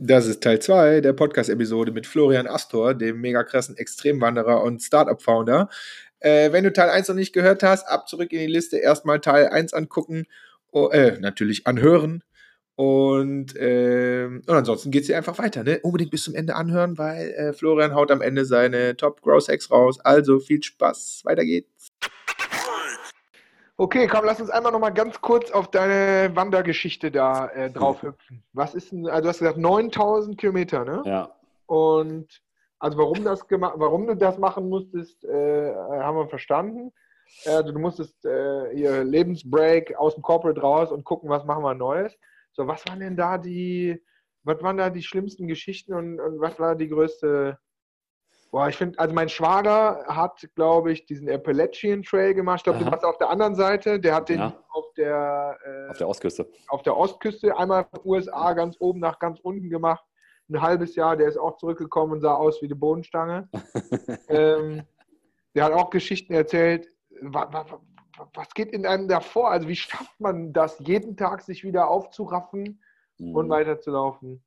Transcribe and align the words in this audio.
Das 0.00 0.28
ist 0.28 0.44
Teil 0.44 0.60
2 0.60 1.00
der 1.00 1.12
Podcast-Episode 1.12 1.90
mit 1.90 2.06
Florian 2.06 2.46
Astor, 2.46 2.94
dem 2.94 3.20
mega 3.20 3.42
krassen 3.42 3.76
Extremwanderer 3.76 4.62
und 4.62 4.80
Startup-Founder. 4.80 5.68
Äh, 6.20 6.52
wenn 6.52 6.62
du 6.62 6.72
Teil 6.72 6.88
1 6.88 7.08
noch 7.08 7.16
nicht 7.16 7.32
gehört 7.32 7.64
hast, 7.64 7.88
ab 7.88 8.08
zurück 8.08 8.32
in 8.32 8.38
die 8.38 8.46
Liste, 8.46 8.78
erstmal 8.78 9.18
Teil 9.18 9.48
1 9.48 9.74
angucken, 9.74 10.26
oh, 10.70 10.88
äh, 10.90 11.18
natürlich 11.18 11.66
anhören. 11.66 12.22
Und, 12.76 13.56
äh, 13.56 14.26
und 14.26 14.48
ansonsten 14.48 14.92
geht 14.92 15.00
es 15.02 15.08
hier 15.08 15.16
einfach 15.16 15.38
weiter. 15.38 15.64
Ne? 15.64 15.80
Unbedingt 15.82 16.12
bis 16.12 16.22
zum 16.22 16.36
Ende 16.36 16.54
anhören, 16.54 16.96
weil 16.96 17.30
äh, 17.30 17.52
Florian 17.52 17.92
haut 17.92 18.12
am 18.12 18.20
Ende 18.20 18.44
seine 18.44 18.96
Top 18.96 19.20
Gross 19.20 19.48
Hacks 19.48 19.68
raus. 19.68 19.98
Also 19.98 20.38
viel 20.38 20.62
Spaß. 20.62 21.22
Weiter 21.24 21.44
geht's. 21.44 21.87
Okay, 23.80 24.08
komm, 24.08 24.24
lass 24.24 24.40
uns 24.40 24.50
einmal 24.50 24.72
noch 24.72 24.80
mal 24.80 24.90
ganz 24.90 25.20
kurz 25.20 25.52
auf 25.52 25.70
deine 25.70 26.34
Wandergeschichte 26.34 27.12
da 27.12 27.46
äh, 27.46 27.70
drauf 27.70 28.02
hüpfen. 28.02 28.42
Was 28.52 28.74
ist 28.74 28.90
denn, 28.90 29.06
also 29.06 29.22
du 29.22 29.28
hast 29.28 29.38
gesagt 29.38 29.56
9000 29.56 30.36
Kilometer, 30.36 30.84
ne? 30.84 31.02
Ja. 31.06 31.32
Und 31.66 32.26
also 32.80 32.98
warum, 32.98 33.22
das 33.22 33.46
warum 33.48 34.08
du 34.08 34.16
das 34.16 34.36
machen 34.36 34.68
musstest, 34.68 35.24
äh, 35.24 35.72
haben 35.74 36.16
wir 36.16 36.26
verstanden. 36.26 36.92
Also 37.46 37.70
du 37.70 37.78
musstest 37.78 38.24
äh, 38.24 38.72
ihr 38.72 39.04
Lebensbreak 39.04 39.96
aus 39.96 40.14
dem 40.14 40.24
Corporate 40.24 40.60
raus 40.60 40.90
und 40.90 41.04
gucken, 41.04 41.30
was 41.30 41.44
machen 41.44 41.62
wir 41.62 41.74
Neues. 41.74 42.18
So, 42.54 42.66
was 42.66 42.84
waren 42.88 42.98
denn 42.98 43.16
da 43.16 43.38
die, 43.38 44.02
was 44.42 44.60
waren 44.60 44.78
da 44.78 44.90
die 44.90 45.04
schlimmsten 45.04 45.46
Geschichten 45.46 45.94
und, 45.94 46.18
und 46.18 46.40
was 46.40 46.58
war 46.58 46.74
die 46.74 46.88
größte 46.88 47.56
Boah, 48.50 48.68
ich 48.68 48.76
finde, 48.76 48.98
also 48.98 49.14
mein 49.14 49.28
Schwager 49.28 50.04
hat, 50.08 50.48
glaube 50.54 50.92
ich, 50.92 51.04
diesen 51.04 51.28
Appalachian 51.28 52.02
Trail 52.02 52.32
gemacht. 52.34 52.60
Ich 52.60 52.64
glaube, 52.64 52.78
du 52.82 52.90
warst 52.90 53.04
auf 53.04 53.18
der 53.18 53.28
anderen 53.28 53.54
Seite. 53.54 54.00
Der 54.00 54.14
hat 54.14 54.28
den 54.30 54.38
Ja. 54.38 54.64
auf 54.70 54.86
der 54.96 55.58
Auf 55.90 55.98
der 55.98 56.08
Ostküste. 56.08 56.48
auf 56.68 56.82
der 56.82 56.96
Ostküste 56.96 57.56
einmal 57.56 57.84
von 57.84 58.00
USA 58.04 58.54
ganz 58.54 58.76
oben 58.80 59.00
nach 59.00 59.18
ganz 59.18 59.38
unten 59.40 59.68
gemacht. 59.68 60.02
Ein 60.48 60.62
halbes 60.62 60.94
Jahr, 60.96 61.14
der 61.16 61.28
ist 61.28 61.36
auch 61.36 61.58
zurückgekommen 61.58 62.12
und 62.14 62.20
sah 62.22 62.34
aus 62.34 62.62
wie 62.62 62.66
eine 62.66 62.74
Bohnenstange. 62.76 63.50
ähm, 64.28 64.82
der 65.54 65.64
hat 65.64 65.72
auch 65.72 65.90
Geschichten 65.90 66.32
erzählt. 66.32 66.88
Was, 67.20 67.48
was, 67.52 67.66
was 68.32 68.48
geht 68.54 68.72
in 68.72 68.86
einem 68.86 69.08
da 69.08 69.20
vor? 69.20 69.50
Also 69.50 69.68
wie 69.68 69.76
schafft 69.76 70.18
man 70.20 70.54
das, 70.54 70.78
jeden 70.78 71.16
Tag 71.18 71.42
sich 71.42 71.64
wieder 71.64 71.88
aufzuraffen 71.90 72.82
und 73.18 73.46
Mhm. 73.46 73.50
weiterzulaufen? 73.50 74.42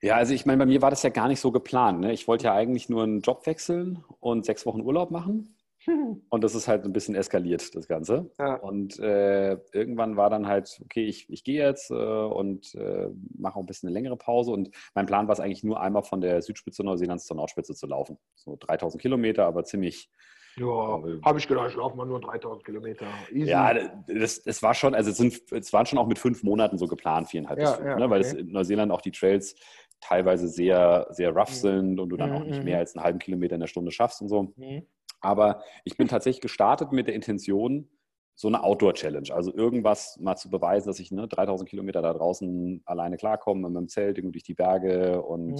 Ja, 0.00 0.16
also 0.16 0.32
ich 0.32 0.46
meine, 0.46 0.58
bei 0.58 0.66
mir 0.66 0.80
war 0.82 0.90
das 0.90 1.02
ja 1.02 1.10
gar 1.10 1.28
nicht 1.28 1.40
so 1.40 1.50
geplant. 1.50 2.00
Ne? 2.00 2.12
Ich 2.12 2.28
wollte 2.28 2.44
ja 2.44 2.54
eigentlich 2.54 2.88
nur 2.88 3.02
einen 3.02 3.20
Job 3.20 3.46
wechseln 3.46 4.04
und 4.20 4.44
sechs 4.44 4.64
Wochen 4.66 4.80
Urlaub 4.80 5.10
machen. 5.10 5.54
Und 6.28 6.44
das 6.44 6.54
ist 6.54 6.68
halt 6.68 6.84
ein 6.84 6.92
bisschen 6.92 7.14
eskaliert, 7.14 7.74
das 7.74 7.88
Ganze. 7.88 8.30
Ja. 8.38 8.56
Und 8.56 8.98
äh, 8.98 9.52
irgendwann 9.72 10.16
war 10.16 10.28
dann 10.28 10.46
halt, 10.46 10.80
okay, 10.84 11.06
ich, 11.06 11.30
ich 11.30 11.44
gehe 11.44 11.64
jetzt 11.64 11.90
äh, 11.90 11.94
und 11.94 12.74
äh, 12.74 13.08
mache 13.38 13.56
auch 13.56 13.60
ein 13.60 13.66
bisschen 13.66 13.88
eine 13.88 13.94
längere 13.94 14.16
Pause. 14.16 14.50
Und 14.50 14.70
mein 14.94 15.06
Plan 15.06 15.28
war 15.28 15.32
es 15.32 15.40
eigentlich 15.40 15.64
nur 15.64 15.80
einmal 15.80 16.02
von 16.02 16.20
der 16.20 16.42
Südspitze 16.42 16.82
Neuseelands 16.84 17.26
zur 17.26 17.36
Nordspitze 17.36 17.74
zu 17.74 17.86
laufen. 17.86 18.18
So 18.34 18.56
3000 18.60 19.00
Kilometer, 19.00 19.46
aber 19.46 19.64
ziemlich. 19.64 20.10
Ja, 20.56 20.66
Aber- 20.66 21.20
habe 21.24 21.38
ich 21.38 21.46
gedacht, 21.46 21.70
ich 21.70 21.76
laufe 21.76 21.96
mal 21.96 22.04
nur 22.06 22.20
3000 22.20 22.64
Kilometer. 22.64 23.06
Easy. 23.30 23.48
Ja, 23.48 23.72
das, 24.08 24.42
das 24.42 24.62
war 24.62 24.74
schon, 24.74 24.94
also 24.94 25.10
es, 25.10 25.16
sind, 25.16 25.40
es 25.52 25.72
waren 25.72 25.86
schon 25.86 25.98
auch 25.98 26.08
mit 26.08 26.18
fünf 26.18 26.42
Monaten 26.42 26.76
so 26.78 26.88
geplant, 26.88 27.28
viereinhalb 27.28 27.60
bis 27.60 27.68
Ja, 27.70 27.76
fünf, 27.76 27.88
ja, 27.88 27.96
ne? 27.98 28.10
weil 28.10 28.22
okay. 28.22 28.40
in 28.40 28.50
Neuseeland 28.50 28.90
auch 28.90 29.00
die 29.00 29.12
Trails 29.12 29.54
teilweise 30.00 30.48
sehr, 30.48 31.06
sehr 31.10 31.30
rough 31.30 31.50
Mhm. 31.50 31.54
sind 31.54 32.00
und 32.00 32.08
du 32.10 32.16
dann 32.16 32.32
auch 32.32 32.40
Mhm, 32.42 32.46
nicht 32.48 32.58
mhm. 32.58 32.64
mehr 32.64 32.78
als 32.78 32.94
einen 32.96 33.04
halben 33.04 33.18
Kilometer 33.18 33.54
in 33.54 33.60
der 33.60 33.66
Stunde 33.68 33.90
schaffst 33.90 34.20
und 34.22 34.28
so. 34.28 34.52
Mhm. 34.56 34.86
Aber 35.20 35.62
ich 35.84 35.96
bin 35.96 36.08
tatsächlich 36.08 36.40
gestartet 36.40 36.92
mit 36.92 37.08
der 37.08 37.14
Intention, 37.14 37.88
so 38.36 38.46
eine 38.46 38.62
Outdoor-Challenge, 38.62 39.34
also 39.34 39.52
irgendwas 39.52 40.16
mal 40.20 40.36
zu 40.36 40.48
beweisen, 40.48 40.86
dass 40.86 41.00
ich 41.00 41.10
ne, 41.10 41.26
3000 41.26 41.68
Kilometer 41.68 42.02
da 42.02 42.12
draußen 42.12 42.82
alleine 42.84 43.16
klarkomme, 43.16 43.68
mit 43.68 43.76
dem 43.76 43.88
Zelt 43.88 44.16
irgendwo 44.16 44.30
durch 44.32 44.44
die 44.44 44.54
Berge 44.54 45.20
und 45.22 45.58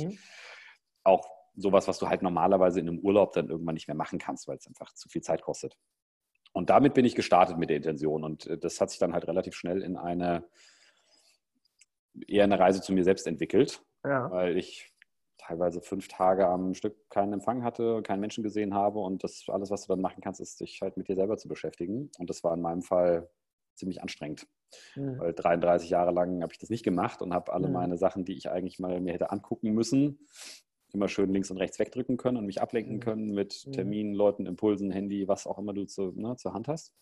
auch 1.02 1.28
sowas, 1.56 1.88
was 1.88 1.98
du 1.98 2.08
halt 2.08 2.22
normalerweise 2.22 2.78
in 2.78 2.88
einem 2.88 3.00
Urlaub 3.00 3.32
dann 3.32 3.48
irgendwann 3.48 3.74
nicht 3.74 3.88
mehr 3.88 3.96
machen 3.96 4.20
kannst, 4.20 4.46
weil 4.46 4.58
es 4.58 4.66
einfach 4.68 4.94
zu 4.94 5.08
viel 5.08 5.22
Zeit 5.22 5.42
kostet. 5.42 5.76
Und 6.52 6.70
damit 6.70 6.94
bin 6.94 7.04
ich 7.04 7.16
gestartet 7.16 7.58
mit 7.58 7.68
der 7.68 7.78
Intention 7.78 8.22
und 8.22 8.46
äh, 8.46 8.56
das 8.58 8.80
hat 8.80 8.90
sich 8.90 9.00
dann 9.00 9.12
halt 9.12 9.26
relativ 9.26 9.54
schnell 9.56 9.82
in 9.82 9.96
eine 9.96 10.44
eher 12.26 12.44
eine 12.44 12.58
Reise 12.60 12.80
zu 12.80 12.92
mir 12.92 13.02
selbst 13.04 13.26
entwickelt, 13.26 13.82
Ja. 14.08 14.30
weil 14.30 14.56
ich 14.56 14.92
teilweise 15.38 15.80
fünf 15.80 16.08
Tage 16.08 16.46
am 16.46 16.74
Stück 16.74 17.08
keinen 17.10 17.32
Empfang 17.32 17.62
hatte, 17.62 18.02
keinen 18.02 18.20
Menschen 18.20 18.42
gesehen 18.42 18.74
habe 18.74 18.98
und 18.98 19.24
das 19.24 19.44
alles, 19.48 19.70
was 19.70 19.82
du 19.86 19.88
dann 19.92 20.00
machen 20.00 20.20
kannst, 20.22 20.40
ist 20.40 20.60
dich 20.60 20.80
halt 20.82 20.96
mit 20.96 21.08
dir 21.08 21.14
selber 21.16 21.38
zu 21.38 21.48
beschäftigen. 21.48 22.10
Und 22.18 22.28
das 22.28 22.42
war 22.44 22.54
in 22.54 22.60
meinem 22.60 22.82
Fall 22.82 23.30
ziemlich 23.74 24.02
anstrengend, 24.02 24.46
Mhm. 24.96 25.18
weil 25.20 25.32
33 25.32 25.88
Jahre 25.90 26.10
lang 26.10 26.42
habe 26.42 26.52
ich 26.52 26.58
das 26.58 26.70
nicht 26.70 26.82
gemacht 26.84 27.22
und 27.22 27.32
habe 27.32 27.52
alle 27.52 27.68
Mhm. 27.68 27.72
meine 27.74 27.96
Sachen, 27.98 28.24
die 28.24 28.36
ich 28.36 28.50
eigentlich 28.50 28.78
mal 28.78 29.00
mir 29.00 29.12
hätte 29.14 29.30
angucken 29.30 29.72
müssen, 29.72 30.26
immer 30.92 31.08
schön 31.08 31.32
links 31.32 31.50
und 31.50 31.58
rechts 31.58 31.78
wegdrücken 31.78 32.16
können 32.16 32.36
und 32.38 32.46
mich 32.46 32.60
ablenken 32.60 32.96
Mhm. 32.96 33.00
können 33.00 33.34
mit 33.34 33.64
Mhm. 33.66 33.72
Terminen, 33.72 34.14
Leuten, 34.14 34.46
Impulsen, 34.46 34.90
Handy, 34.90 35.28
was 35.28 35.46
auch 35.46 35.58
immer 35.58 35.72
du 35.74 35.84
zu, 35.86 36.12
ne, 36.16 36.36
zur 36.36 36.54
Hand 36.54 36.66
hast. 36.68 36.92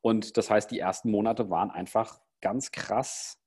Und 0.00 0.36
das 0.36 0.50
heißt, 0.50 0.70
die 0.70 0.78
ersten 0.80 1.10
Monate 1.10 1.48
waren 1.50 1.70
einfach 1.70 2.20
ganz 2.40 2.72
krass. 2.72 3.38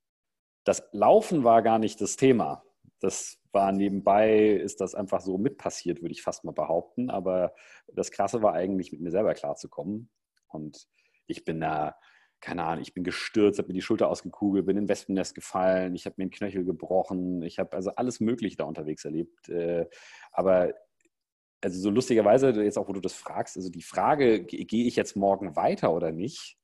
Das 0.65 0.83
Laufen 0.91 1.43
war 1.45 1.61
gar 1.61 1.79
nicht 1.79 2.01
das 2.01 2.17
Thema. 2.17 2.63
Das 2.99 3.37
war 3.53 3.71
nebenbei, 3.71 4.49
ist 4.49 4.81
das 4.81 4.95
einfach 4.95 5.21
so 5.21 5.37
mit 5.37 5.57
passiert, 5.57 6.01
würde 6.01 6.11
ich 6.11 6.21
fast 6.21 6.43
mal 6.43 6.51
behaupten. 6.51 7.09
Aber 7.09 7.53
das 7.87 8.11
Krasse 8.11 8.41
war 8.41 8.53
eigentlich, 8.53 8.91
mit 8.91 8.99
mir 8.99 9.11
selber 9.11 9.33
klarzukommen. 9.33 10.09
Und 10.47 10.87
ich 11.27 11.45
bin 11.45 11.61
da, 11.61 11.95
keine 12.41 12.63
Ahnung, 12.63 12.81
ich 12.81 12.93
bin 12.93 13.03
gestürzt, 13.03 13.59
habe 13.59 13.69
mir 13.69 13.73
die 13.75 13.81
Schulter 13.81 14.09
ausgekugelt, 14.09 14.65
bin 14.65 14.75
in 14.77 14.83
ein 14.85 14.89
Wespennest 14.89 15.35
gefallen, 15.35 15.95
ich 15.95 16.05
habe 16.05 16.15
mir 16.17 16.23
einen 16.23 16.31
Knöchel 16.31 16.65
gebrochen, 16.65 17.41
ich 17.43 17.59
habe 17.59 17.75
also 17.75 17.91
alles 17.91 18.19
Mögliche 18.19 18.57
da 18.57 18.65
unterwegs 18.65 19.05
erlebt. 19.05 19.47
Äh, 19.49 19.87
Aber 20.31 20.73
also 21.63 21.79
so 21.79 21.89
lustigerweise, 21.89 22.49
jetzt 22.61 22.77
auch 22.77 22.87
wo 22.87 22.93
du 22.93 22.99
das 23.01 23.13
fragst, 23.13 23.55
also 23.57 23.69
die 23.69 23.81
Frage, 23.81 24.43
ge- 24.43 24.65
gehe 24.65 24.85
ich 24.85 24.95
jetzt 24.95 25.15
morgen 25.15 25.55
weiter 25.55 25.93
oder 25.93 26.11
nicht, 26.11 26.57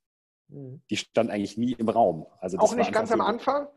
Mhm. 0.50 0.82
die 0.90 0.98
stand 0.98 1.32
eigentlich 1.32 1.58
nie 1.58 1.72
im 1.74 1.88
Raum. 1.88 2.28
Also 2.40 2.58
das 2.58 2.72
Auch 2.72 2.76
nicht 2.76 2.92
ganz 2.92 3.12
am 3.12 3.22
Anfang? 3.22 3.68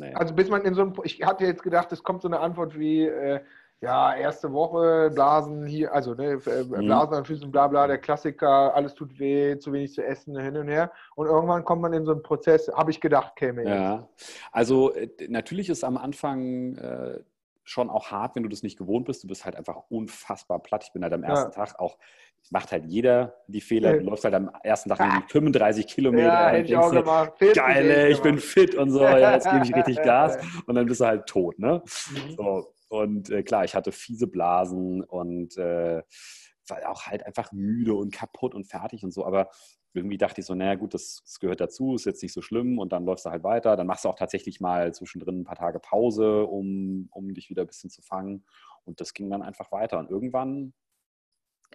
Nee. 0.00 0.14
Also 0.14 0.34
bis 0.34 0.48
man 0.48 0.62
in 0.64 0.74
so 0.74 0.80
einem, 0.82 0.94
ich 1.04 1.22
hatte 1.22 1.44
jetzt 1.44 1.62
gedacht, 1.62 1.92
es 1.92 2.02
kommt 2.02 2.22
so 2.22 2.28
eine 2.28 2.40
Antwort 2.40 2.78
wie, 2.78 3.06
äh, 3.06 3.40
ja, 3.82 4.14
erste 4.14 4.52
Woche, 4.52 5.10
Blasen 5.14 5.66
hier, 5.66 5.92
also 5.94 6.14
ne, 6.14 6.32
äh, 6.46 6.64
Mhm. 6.64 6.86
Blasen 6.86 7.14
an 7.14 7.24
Füßen, 7.24 7.50
bla 7.50 7.66
bla, 7.68 7.86
der 7.86 7.98
Klassiker, 7.98 8.74
alles 8.74 8.94
tut 8.94 9.18
weh, 9.18 9.58
zu 9.58 9.72
wenig 9.72 9.92
zu 9.92 10.04
essen, 10.04 10.38
hin 10.38 10.56
und 10.56 10.68
her. 10.68 10.90
Und 11.16 11.26
irgendwann 11.26 11.64
kommt 11.64 11.82
man 11.82 11.92
in 11.92 12.04
so 12.04 12.12
einen 12.12 12.22
Prozess, 12.22 12.70
habe 12.74 12.90
ich 12.90 13.00
gedacht, 13.00 13.36
käme 13.36 13.62
jetzt. 13.62 13.70
Ja, 13.70 14.08
also 14.52 14.92
äh, 14.94 15.08
natürlich 15.28 15.68
ist 15.68 15.84
am 15.84 15.96
Anfang 15.96 16.76
äh, 16.76 17.20
schon 17.64 17.88
auch 17.88 18.10
hart, 18.10 18.36
wenn 18.36 18.42
du 18.42 18.48
das 18.48 18.62
nicht 18.62 18.78
gewohnt 18.78 19.06
bist. 19.06 19.22
Du 19.22 19.28
bist 19.28 19.44
halt 19.44 19.56
einfach 19.56 19.82
unfassbar 19.88 20.58
platt. 20.58 20.84
Ich 20.84 20.92
bin 20.92 21.02
halt 21.02 21.12
am 21.12 21.22
ersten 21.22 21.52
Tag 21.52 21.78
auch, 21.78 21.98
macht 22.50 22.72
halt 22.72 22.86
jeder 22.86 23.36
die 23.46 23.60
Fehler. 23.60 23.98
Du 23.98 24.04
läufst 24.04 24.24
halt 24.24 24.34
am 24.34 24.50
ersten 24.62 24.88
Tag 24.88 25.00
irgendwie 25.00 25.28
35 25.28 25.86
Kilometer. 25.86 26.24
Ja, 26.24 26.48
und 26.48 26.54
hätte 26.54 26.68
ich 26.68 26.76
auch 26.76 26.90
dir, 26.90 27.00
gemacht. 27.00 27.32
40 27.38 27.62
Geil, 27.62 27.90
ey, 27.90 28.12
ich 28.12 28.22
bin 28.22 28.38
fit 28.38 28.74
und 28.74 28.90
so, 28.90 29.02
ja, 29.02 29.34
jetzt 29.34 29.50
gebe 29.50 29.64
ich 29.64 29.74
richtig 29.74 30.02
Gas 30.02 30.38
und 30.66 30.74
dann 30.74 30.86
bist 30.86 31.00
du 31.00 31.06
halt 31.06 31.26
tot, 31.26 31.58
ne? 31.58 31.82
Mhm. 32.10 32.34
So, 32.36 32.74
und 32.88 33.30
äh, 33.30 33.42
klar, 33.42 33.64
ich 33.64 33.74
hatte 33.74 33.92
fiese 33.92 34.26
Blasen 34.26 35.02
und 35.02 35.56
äh, 35.56 36.02
war 36.68 36.90
auch 36.90 37.06
halt 37.06 37.24
einfach 37.26 37.52
müde 37.52 37.94
und 37.94 38.12
kaputt 38.12 38.54
und 38.54 38.64
fertig 38.64 39.04
und 39.04 39.12
so, 39.12 39.24
aber 39.24 39.50
irgendwie 39.92 40.18
dachte 40.18 40.40
ich 40.40 40.46
so, 40.46 40.54
naja 40.54 40.76
gut, 40.76 40.94
das, 40.94 41.22
das 41.24 41.40
gehört 41.40 41.60
dazu, 41.60 41.94
ist 41.94 42.04
jetzt 42.04 42.22
nicht 42.22 42.32
so 42.32 42.42
schlimm 42.42 42.78
und 42.78 42.92
dann 42.92 43.04
läufst 43.04 43.26
du 43.26 43.30
halt 43.30 43.42
weiter. 43.42 43.76
Dann 43.76 43.86
machst 43.86 44.04
du 44.04 44.08
auch 44.08 44.14
tatsächlich 44.14 44.60
mal 44.60 44.94
zwischendrin 44.94 45.40
ein 45.40 45.44
paar 45.44 45.56
Tage 45.56 45.80
Pause, 45.80 46.44
um, 46.44 47.08
um 47.10 47.34
dich 47.34 47.50
wieder 47.50 47.62
ein 47.62 47.66
bisschen 47.66 47.90
zu 47.90 48.02
fangen. 48.02 48.44
Und 48.84 49.00
das 49.00 49.14
ging 49.14 49.30
dann 49.30 49.42
einfach 49.42 49.72
weiter. 49.72 49.98
Und 49.98 50.10
irgendwann, 50.10 50.72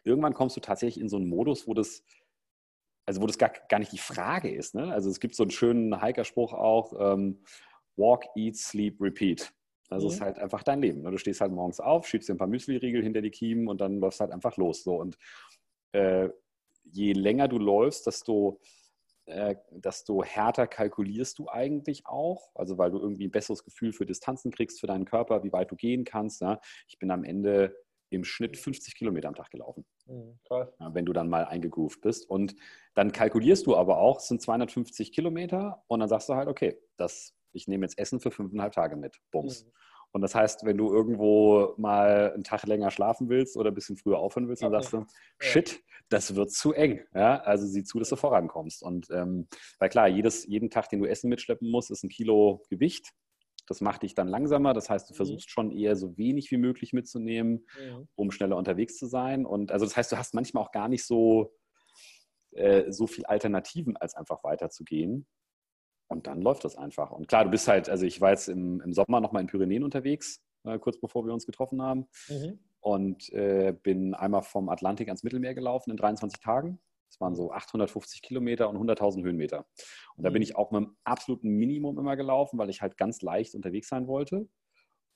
irgendwann 0.05 0.33
kommst 0.33 0.55
du 0.55 0.61
tatsächlich 0.61 1.01
in 1.01 1.09
so 1.09 1.17
einen 1.17 1.27
Modus, 1.27 1.67
wo 1.67 1.73
das, 1.73 2.03
also 3.05 3.21
wo 3.21 3.27
das 3.27 3.37
gar, 3.37 3.49
gar 3.69 3.79
nicht 3.79 3.91
die 3.91 3.97
Frage 3.97 4.49
ist. 4.53 4.75
Ne? 4.75 4.91
Also 4.93 5.09
es 5.09 5.19
gibt 5.19 5.35
so 5.35 5.43
einen 5.43 5.51
schönen 5.51 6.01
Hikerspruch 6.01 6.53
auch, 6.53 6.93
ähm, 6.99 7.43
Walk, 7.97 8.25
Eat, 8.35 8.57
Sleep, 8.57 8.99
Repeat. 9.01 9.53
Das 9.89 10.03
Mhm. 10.03 10.09
ist 10.09 10.21
halt 10.21 10.37
einfach 10.39 10.63
dein 10.63 10.81
Leben. 10.81 11.01
ne? 11.01 11.11
Du 11.11 11.17
stehst 11.17 11.41
halt 11.41 11.51
morgens 11.51 11.79
auf, 11.79 12.07
schiebst 12.07 12.27
dir 12.29 12.33
ein 12.33 12.37
paar 12.37 12.47
Müsli-Riegel 12.47 13.03
hinter 13.03 13.21
die 13.21 13.29
Kiemen 13.31 13.67
und 13.67 13.79
dann 13.81 13.99
läufst 13.99 14.19
halt 14.19 14.31
einfach 14.31 14.57
los. 14.57 14.83
So. 14.83 14.95
Und 14.95 15.17
äh, 15.93 16.29
je 16.83 17.13
länger 17.13 17.47
du 17.47 17.57
läufst, 17.57 18.05
desto, 18.07 18.59
äh, 19.27 19.55
desto 19.71 20.23
härter 20.23 20.67
kalkulierst 20.67 21.39
du 21.39 21.47
eigentlich 21.49 22.05
auch. 22.05 22.51
Also 22.55 22.77
weil 22.77 22.91
du 22.91 22.99
irgendwie 22.99 23.27
ein 23.27 23.31
besseres 23.31 23.63
Gefühl 23.63 23.93
für 23.93 24.05
Distanzen 24.05 24.51
kriegst, 24.51 24.79
für 24.79 24.87
deinen 24.87 25.05
Körper, 25.05 25.43
wie 25.43 25.53
weit 25.53 25.71
du 25.71 25.75
gehen 25.75 26.03
kannst. 26.03 26.41
Ja? 26.41 26.59
Ich 26.87 26.97
bin 26.99 27.11
am 27.11 27.23
Ende 27.23 27.75
im 28.09 28.23
Schnitt 28.23 28.57
50 28.57 28.95
Kilometer 28.95 29.27
am 29.27 29.35
Tag 29.35 29.49
gelaufen, 29.51 29.85
Mhm, 30.07 30.39
ja, 30.49 30.93
wenn 30.93 31.05
du 31.05 31.13
dann 31.13 31.29
mal 31.29 31.45
eingegroovt 31.45 32.01
bist. 32.01 32.29
Und 32.29 32.55
dann 32.93 33.11
kalkulierst 33.11 33.65
du 33.65 33.75
aber 33.75 33.97
auch, 33.97 34.19
es 34.19 34.27
sind 34.27 34.41
250 34.41 35.11
Kilometer 35.11 35.83
und 35.87 35.99
dann 35.99 36.09
sagst 36.09 36.29
du 36.29 36.35
halt, 36.35 36.47
okay, 36.47 36.77
das, 36.97 37.33
ich 37.51 37.67
nehme 37.67 37.85
jetzt 37.85 37.97
Essen 37.97 38.19
für 38.19 38.31
fünfeinhalb 38.31 38.73
Tage 38.73 38.95
mit. 38.95 39.19
Bums. 39.31 39.65
Mhm. 39.65 39.71
Und 40.15 40.21
das 40.21 40.33
heißt, 40.33 40.63
wenn 40.63 40.77
du 40.77 40.93
irgendwo 40.93 41.73
mal 41.75 42.31
einen 42.33 42.45
Tag 42.45 42.65
länger 42.65 42.89
schlafen 42.89 43.27
willst 43.27 43.57
oder 43.57 43.71
ein 43.71 43.73
bisschen 43.73 43.97
früher 43.97 44.17
aufhören 44.17 44.47
willst, 44.47 44.63
dann 44.63 44.71
sagst 44.71 44.93
du, 44.93 45.05
shit, 45.39 45.83
das 46.07 46.35
wird 46.35 46.51
zu 46.51 46.71
eng. 46.71 47.01
Ja? 47.13 47.41
Also 47.41 47.67
sieh 47.67 47.83
zu, 47.83 47.99
dass 47.99 48.07
du 48.07 48.15
vorankommst. 48.15 48.81
Und 48.81 49.09
ähm, 49.11 49.49
weil 49.77 49.89
klar, 49.89 50.07
jedes, 50.07 50.45
jeden 50.45 50.69
Tag, 50.69 50.87
den 50.87 51.01
du 51.01 51.05
Essen 51.05 51.29
mitschleppen 51.29 51.69
musst, 51.69 51.91
ist 51.91 52.03
ein 52.03 52.09
Kilo 52.09 52.63
Gewicht. 52.69 53.11
Das 53.67 53.81
macht 53.81 54.03
dich 54.03 54.13
dann 54.15 54.27
langsamer. 54.27 54.73
Das 54.73 54.89
heißt, 54.89 55.09
du 55.09 55.13
Mhm. 55.13 55.17
versuchst 55.17 55.49
schon 55.49 55.71
eher 55.71 55.95
so 55.95 56.17
wenig 56.17 56.51
wie 56.51 56.57
möglich 56.57 56.93
mitzunehmen, 56.93 57.65
Mhm. 57.79 58.07
um 58.15 58.31
schneller 58.31 58.57
unterwegs 58.57 58.97
zu 58.97 59.07
sein. 59.07 59.45
Und 59.45 59.71
also 59.71 59.85
das 59.85 59.95
heißt, 59.97 60.11
du 60.11 60.17
hast 60.17 60.33
manchmal 60.33 60.63
auch 60.63 60.71
gar 60.71 60.87
nicht 60.87 61.05
so, 61.05 61.53
äh, 62.51 62.91
so 62.91 63.07
viel 63.07 63.25
Alternativen, 63.25 63.97
als 63.97 64.15
einfach 64.15 64.43
weiterzugehen. 64.43 65.27
Und 66.07 66.27
dann 66.27 66.41
läuft 66.41 66.63
das 66.63 66.75
einfach. 66.77 67.11
Und 67.11 67.27
klar, 67.27 67.43
du 67.45 67.49
bist 67.51 67.67
halt, 67.67 67.89
also 67.89 68.05
ich 68.05 68.21
war 68.21 68.29
jetzt 68.31 68.47
im, 68.47 68.79
im 68.81 68.93
Sommer 68.93 69.19
nochmal 69.19 69.41
in 69.41 69.47
Pyrenäen 69.47 69.83
unterwegs, 69.83 70.41
äh, 70.63 70.77
kurz 70.79 70.99
bevor 70.99 71.25
wir 71.25 71.33
uns 71.33 71.45
getroffen 71.45 71.81
haben. 71.81 72.07
Mhm. 72.29 72.59
Und 72.79 73.33
äh, 73.33 73.73
bin 73.81 74.13
einmal 74.13 74.43
vom 74.43 74.69
Atlantik 74.69 75.07
ans 75.07 75.23
Mittelmeer 75.23 75.55
gelaufen 75.55 75.89
in 75.91 75.97
23 75.97 76.39
Tagen. 76.39 76.79
Das 77.15 77.21
waren 77.21 77.35
so 77.35 77.49
850 77.51 78.21
Kilometer 78.21 78.69
und 78.69 78.77
100.000 78.77 79.23
Höhenmeter. 79.23 79.65
Und 80.17 80.25
da 80.25 80.29
bin 80.29 80.41
Mhm. 80.41 80.43
ich 80.43 80.55
auch 80.57 80.71
mit 80.71 80.81
dem 80.83 80.97
absoluten 81.05 81.47
Minimum 81.47 81.97
immer 81.97 82.17
gelaufen, 82.17 82.59
weil 82.59 82.69
ich 82.69 82.81
halt 82.81 82.97
ganz 82.97 83.21
leicht 83.21 83.55
unterwegs 83.55 83.87
sein 83.87 84.07
wollte. 84.07 84.49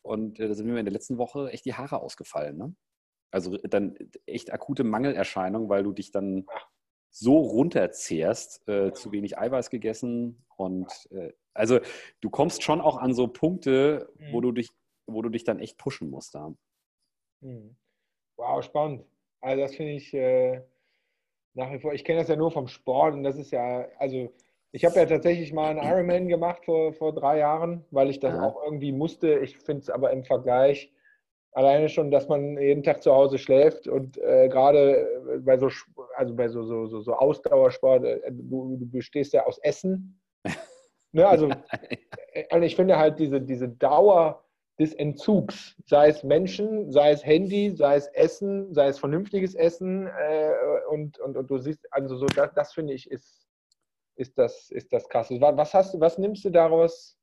Und 0.01 0.39
äh, 0.39 0.47
da 0.47 0.53
sind 0.53 0.65
mir 0.67 0.79
in 0.79 0.85
der 0.85 0.93
letzten 0.93 1.17
Woche 1.17 1.49
echt 1.51 1.65
die 1.65 1.73
Haare 1.73 2.01
ausgefallen. 2.01 2.57
Ne? 2.57 2.73
Also 3.31 3.57
dann 3.57 3.97
echt 4.25 4.53
akute 4.53 4.85
Mangelerscheinung, 4.85 5.67
weil 5.67 5.83
du 5.83 5.91
dich 5.91 6.11
dann 6.11 6.45
so 7.11 7.37
runterzehrst, 7.37 8.65
äh, 8.69 8.93
zu 8.93 9.11
wenig 9.11 9.37
Eiweiß 9.37 9.69
gegessen. 9.69 10.45
Und 10.55 10.89
äh, 11.11 11.33
also 11.53 11.79
du 12.21 12.29
kommst 12.29 12.63
schon 12.63 12.79
auch 12.79 12.95
an 12.97 13.13
so 13.13 13.27
Punkte, 13.27 14.09
wo 14.31 14.37
Mhm. 14.37 14.41
du 14.41 14.51
dich, 14.53 14.69
wo 15.05 15.21
du 15.21 15.27
dich 15.27 15.43
dann 15.43 15.59
echt 15.59 15.77
pushen 15.77 16.09
musst. 16.09 16.33
Da. 16.33 16.53
Mhm. 17.41 17.75
Wow, 18.37 18.63
spannend. 18.63 19.05
Also 19.41 19.61
das 19.63 19.75
finde 19.75 19.93
ich 19.93 20.13
äh, 20.13 20.61
nach 21.53 21.71
wie 21.71 21.79
vor, 21.79 21.93
ich 21.93 22.03
kenne 22.03 22.19
das 22.19 22.29
ja 22.29 22.35
nur 22.35 22.51
vom 22.51 22.67
Sport 22.67 23.13
und 23.13 23.23
das 23.23 23.37
ist 23.37 23.51
ja, 23.51 23.87
also 23.97 24.31
ich 24.71 24.85
habe 24.85 24.99
ja 24.99 25.05
tatsächlich 25.05 25.51
mal 25.51 25.69
einen 25.71 25.83
Ironman 25.83 26.27
gemacht 26.27 26.63
vor, 26.65 26.93
vor 26.93 27.13
drei 27.13 27.39
Jahren, 27.39 27.83
weil 27.91 28.09
ich 28.09 28.19
das 28.19 28.35
Ja. 28.35 28.43
auch 28.43 28.63
irgendwie 28.63 28.91
musste. 28.91 29.39
Ich 29.39 29.57
finde 29.57 29.81
es 29.81 29.89
aber 29.89 30.11
im 30.11 30.23
Vergleich 30.23 30.93
alleine 31.53 31.89
schon, 31.89 32.11
dass 32.11 32.27
man 32.27 32.57
jeden 32.59 32.83
Tag 32.83 33.01
zu 33.01 33.11
Hause 33.13 33.39
schläft 33.39 33.87
und 33.87 34.17
äh, 34.19 34.47
gerade 34.49 34.99
äh, 35.35 35.39
bei 35.39 35.57
so, 35.57 35.69
also 36.15 36.35
bei 36.35 36.47
so, 36.47 36.63
so, 36.63 36.85
so, 36.85 37.01
so 37.01 37.13
Ausdauersport, 37.13 38.03
äh, 38.05 38.31
du, 38.31 38.77
du 38.77 38.85
bestehst 38.89 39.33
ja 39.33 39.45
aus 39.45 39.57
Essen. 39.59 40.21
Ne, 41.11 41.27
also 41.27 41.49
äh, 42.33 42.55
und 42.55 42.61
ich 42.61 42.75
finde 42.75 42.99
halt 42.99 43.17
diese, 43.17 43.41
diese 43.41 43.67
Dauer 43.67 44.43
des 44.79 44.93
Entzugs, 44.93 45.75
sei 45.85 46.07
es 46.07 46.23
Menschen, 46.23 46.91
sei 46.91 47.11
es 47.11 47.25
Handy, 47.25 47.75
sei 47.75 47.95
es 47.97 48.07
Essen, 48.07 48.73
sei 48.73 48.87
es 48.87 48.97
vernünftiges 48.97 49.53
Essen 49.53 50.07
äh, 50.07 50.53
und, 50.89 51.19
und, 51.19 51.35
und 51.35 51.49
du 51.49 51.57
siehst, 51.57 51.85
also 51.91 52.15
so 52.15 52.25
das, 52.27 52.53
das 52.53 52.73
finde 52.73 52.93
ich 52.93 53.09
ist, 53.11 53.45
ist 54.15 54.37
das, 54.37 54.71
ist 54.71 54.91
das 54.93 55.07
krasse. 55.09 55.39
Wa- 55.41 55.55
Was 55.57 55.73
hast 55.73 55.99
was 55.99 56.17
nimmst 56.17 56.45
du 56.45 56.49
daraus? 56.49 57.17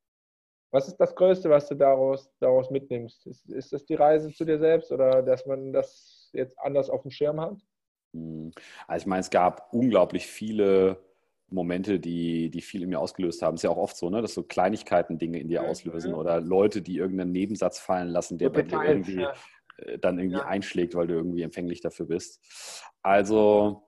Was 0.73 0.89
ist 0.89 0.97
das 0.99 1.15
Größte, 1.15 1.49
was 1.49 1.69
du 1.69 1.75
daraus, 1.77 2.29
daraus 2.41 2.71
mitnimmst? 2.71 3.27
Ist, 3.27 3.49
ist 3.49 3.73
das 3.73 3.87
die 3.87 3.95
Reise 3.95 4.31
zu 4.33 4.45
dir 4.45 4.59
selbst 4.59 4.93
oder 4.93 5.23
dass 5.23 5.47
man 5.47 5.73
das 5.73 6.29
jetzt 6.33 6.59
anders 6.59 6.91
auf 6.91 7.03
dem 7.03 7.11
Schirm 7.11 7.41
hat? 7.41 7.57
Hm. 8.13 8.51
Also 8.87 9.05
ich 9.05 9.07
meine, 9.07 9.21
es 9.21 9.31
gab 9.31 9.73
unglaublich 9.73 10.27
viele 10.27 10.99
Momente, 11.49 12.01
die, 12.01 12.51
die 12.51 12.61
viel 12.61 12.83
in 12.83 12.89
mir 12.89 13.01
ausgelöst 13.01 13.43
haben. 13.43 13.55
Ist 13.55 13.63
ja 13.63 13.71
auch 13.71 13.77
oft 13.77 13.97
so, 13.97 14.11
ne, 14.11 14.21
dass 14.21 14.35
so 14.35 14.43
Kleinigkeiten 14.43 15.19
Dinge 15.19 15.39
in 15.39 15.49
dir 15.49 15.63
Mhm. 15.63 15.69
auslösen 15.69 16.15
oder 16.15 16.41
Leute, 16.41 16.83
die 16.83 16.97
irgendeinen 16.97 17.33
Nebensatz 17.33 17.79
fallen 17.79 18.09
lassen, 18.09 18.39
der 18.39 18.49
So 18.49 18.55
bei 18.55 18.63
dir 18.63 18.83
irgendwie 18.83 19.21
ja. 19.21 19.35
äh, 19.79 19.99
dann 19.99 20.19
irgendwie 20.19 20.39
Ja. 20.39 20.47
einschlägt, 20.47 20.95
weil 20.95 21.07
du 21.07 21.15
irgendwie 21.15 21.43
empfänglich 21.43 21.81
dafür 21.81 22.07
bist. 22.07 22.41
Also 23.03 23.83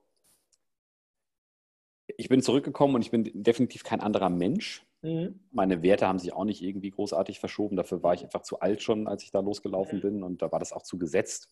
ich 2.17 2.29
bin 2.29 2.41
zurückgekommen 2.41 2.95
und 2.95 3.01
ich 3.01 3.11
bin 3.11 3.29
definitiv 3.33 3.83
kein 3.83 4.01
anderer 4.01 4.29
Mensch. 4.29 4.85
Mhm. 5.01 5.39
Meine 5.51 5.83
Werte 5.83 6.07
haben 6.07 6.19
sich 6.19 6.33
auch 6.33 6.45
nicht 6.45 6.61
irgendwie 6.61 6.91
großartig 6.91 7.39
verschoben. 7.39 7.75
Dafür 7.75 8.03
war 8.03 8.13
ich 8.13 8.23
einfach 8.23 8.41
zu 8.41 8.59
alt 8.59 8.81
schon, 8.81 9.07
als 9.07 9.23
ich 9.23 9.31
da 9.31 9.39
losgelaufen 9.39 9.99
Mhm. 9.99 10.01
bin 10.01 10.23
und 10.23 10.41
da 10.41 10.51
war 10.51 10.59
das 10.59 10.73
auch 10.73 10.83
zu 10.83 10.97
gesetzt. 10.97 11.49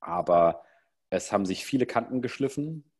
Aber 0.00 0.62
es 1.10 1.32
haben 1.32 1.44
sich 1.46 1.64
viele 1.64 1.86
Kanten 1.86 2.22
geschliffen, 2.22 2.90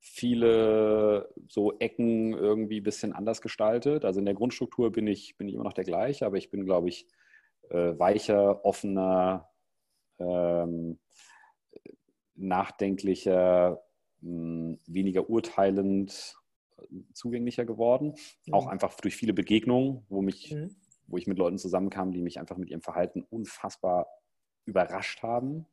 viele 0.00 1.32
so 1.48 1.78
Ecken 1.78 2.32
irgendwie 2.32 2.80
ein 2.80 2.84
bisschen 2.84 3.12
anders 3.12 3.42
gestaltet. 3.42 4.04
Also 4.04 4.20
in 4.20 4.26
der 4.26 4.34
Grundstruktur 4.34 4.92
bin 4.92 5.06
ich, 5.06 5.36
bin 5.36 5.48
ich 5.48 5.54
immer 5.54 5.64
noch 5.64 5.72
der 5.72 5.84
gleiche, 5.84 6.26
aber 6.26 6.36
ich 6.36 6.50
bin, 6.50 6.64
glaube 6.64 6.88
ich, 6.88 7.06
äh, 7.70 7.98
weicher, 7.98 8.64
offener, 8.64 9.48
ähm, 10.18 10.98
nachdenklicher, 12.34 13.82
mh, 14.20 14.78
weniger 14.86 15.28
urteilend, 15.28 16.36
äh, 16.78 16.82
zugänglicher 17.12 17.64
geworden. 17.64 18.14
Auch 18.50 18.66
Mhm. 18.66 18.70
einfach 18.70 18.94
durch 19.00 19.16
viele 19.16 19.32
Begegnungen, 19.34 20.04
wo, 20.08 20.22
mich, 20.22 20.52
Mhm. 20.52 20.76
wo 21.06 21.16
ich 21.16 21.26
mit 21.26 21.38
Leuten 21.38 21.58
zusammenkam, 21.58 22.12
die 22.12 22.22
mich 22.22 22.38
einfach 22.38 22.56
mit 22.56 22.70
ihrem 22.70 22.82
Verhalten 22.82 23.22
unfassbar 23.28 24.06
überrascht 24.64 25.22
haben. 25.22 25.66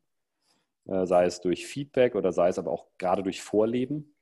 Äh, 0.86 1.06
sei 1.06 1.26
es 1.26 1.40
durch 1.40 1.66
Feedback 1.66 2.14
oder 2.14 2.32
sei 2.32 2.48
es 2.48 2.58
aber 2.58 2.72
auch 2.72 2.88
gerade 2.98 3.22
durch 3.22 3.42
Vorleben. 3.42 4.15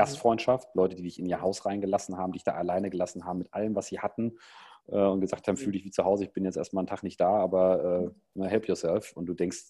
Gastfreundschaft, 0.00 0.68
Leute, 0.74 0.96
die 0.96 1.02
dich 1.02 1.18
in 1.18 1.26
ihr 1.26 1.40
Haus 1.40 1.66
reingelassen 1.66 2.16
haben, 2.16 2.32
dich 2.32 2.44
da 2.44 2.52
alleine 2.52 2.90
gelassen 2.90 3.24
haben 3.24 3.38
mit 3.38 3.52
allem, 3.52 3.74
was 3.74 3.86
sie 3.86 4.00
hatten 4.00 4.38
äh, 4.88 4.96
und 4.96 5.20
gesagt 5.20 5.46
haben, 5.48 5.56
fühl 5.56 5.72
dich 5.72 5.84
wie 5.84 5.90
zu 5.90 6.04
Hause, 6.04 6.24
ich 6.24 6.32
bin 6.32 6.44
jetzt 6.44 6.56
erstmal 6.56 6.82
einen 6.82 6.88
Tag 6.88 7.02
nicht 7.02 7.20
da, 7.20 7.30
aber 7.30 8.12
äh, 8.36 8.48
help 8.48 8.68
yourself. 8.68 9.12
Und 9.14 9.26
du 9.26 9.34
denkst, 9.34 9.62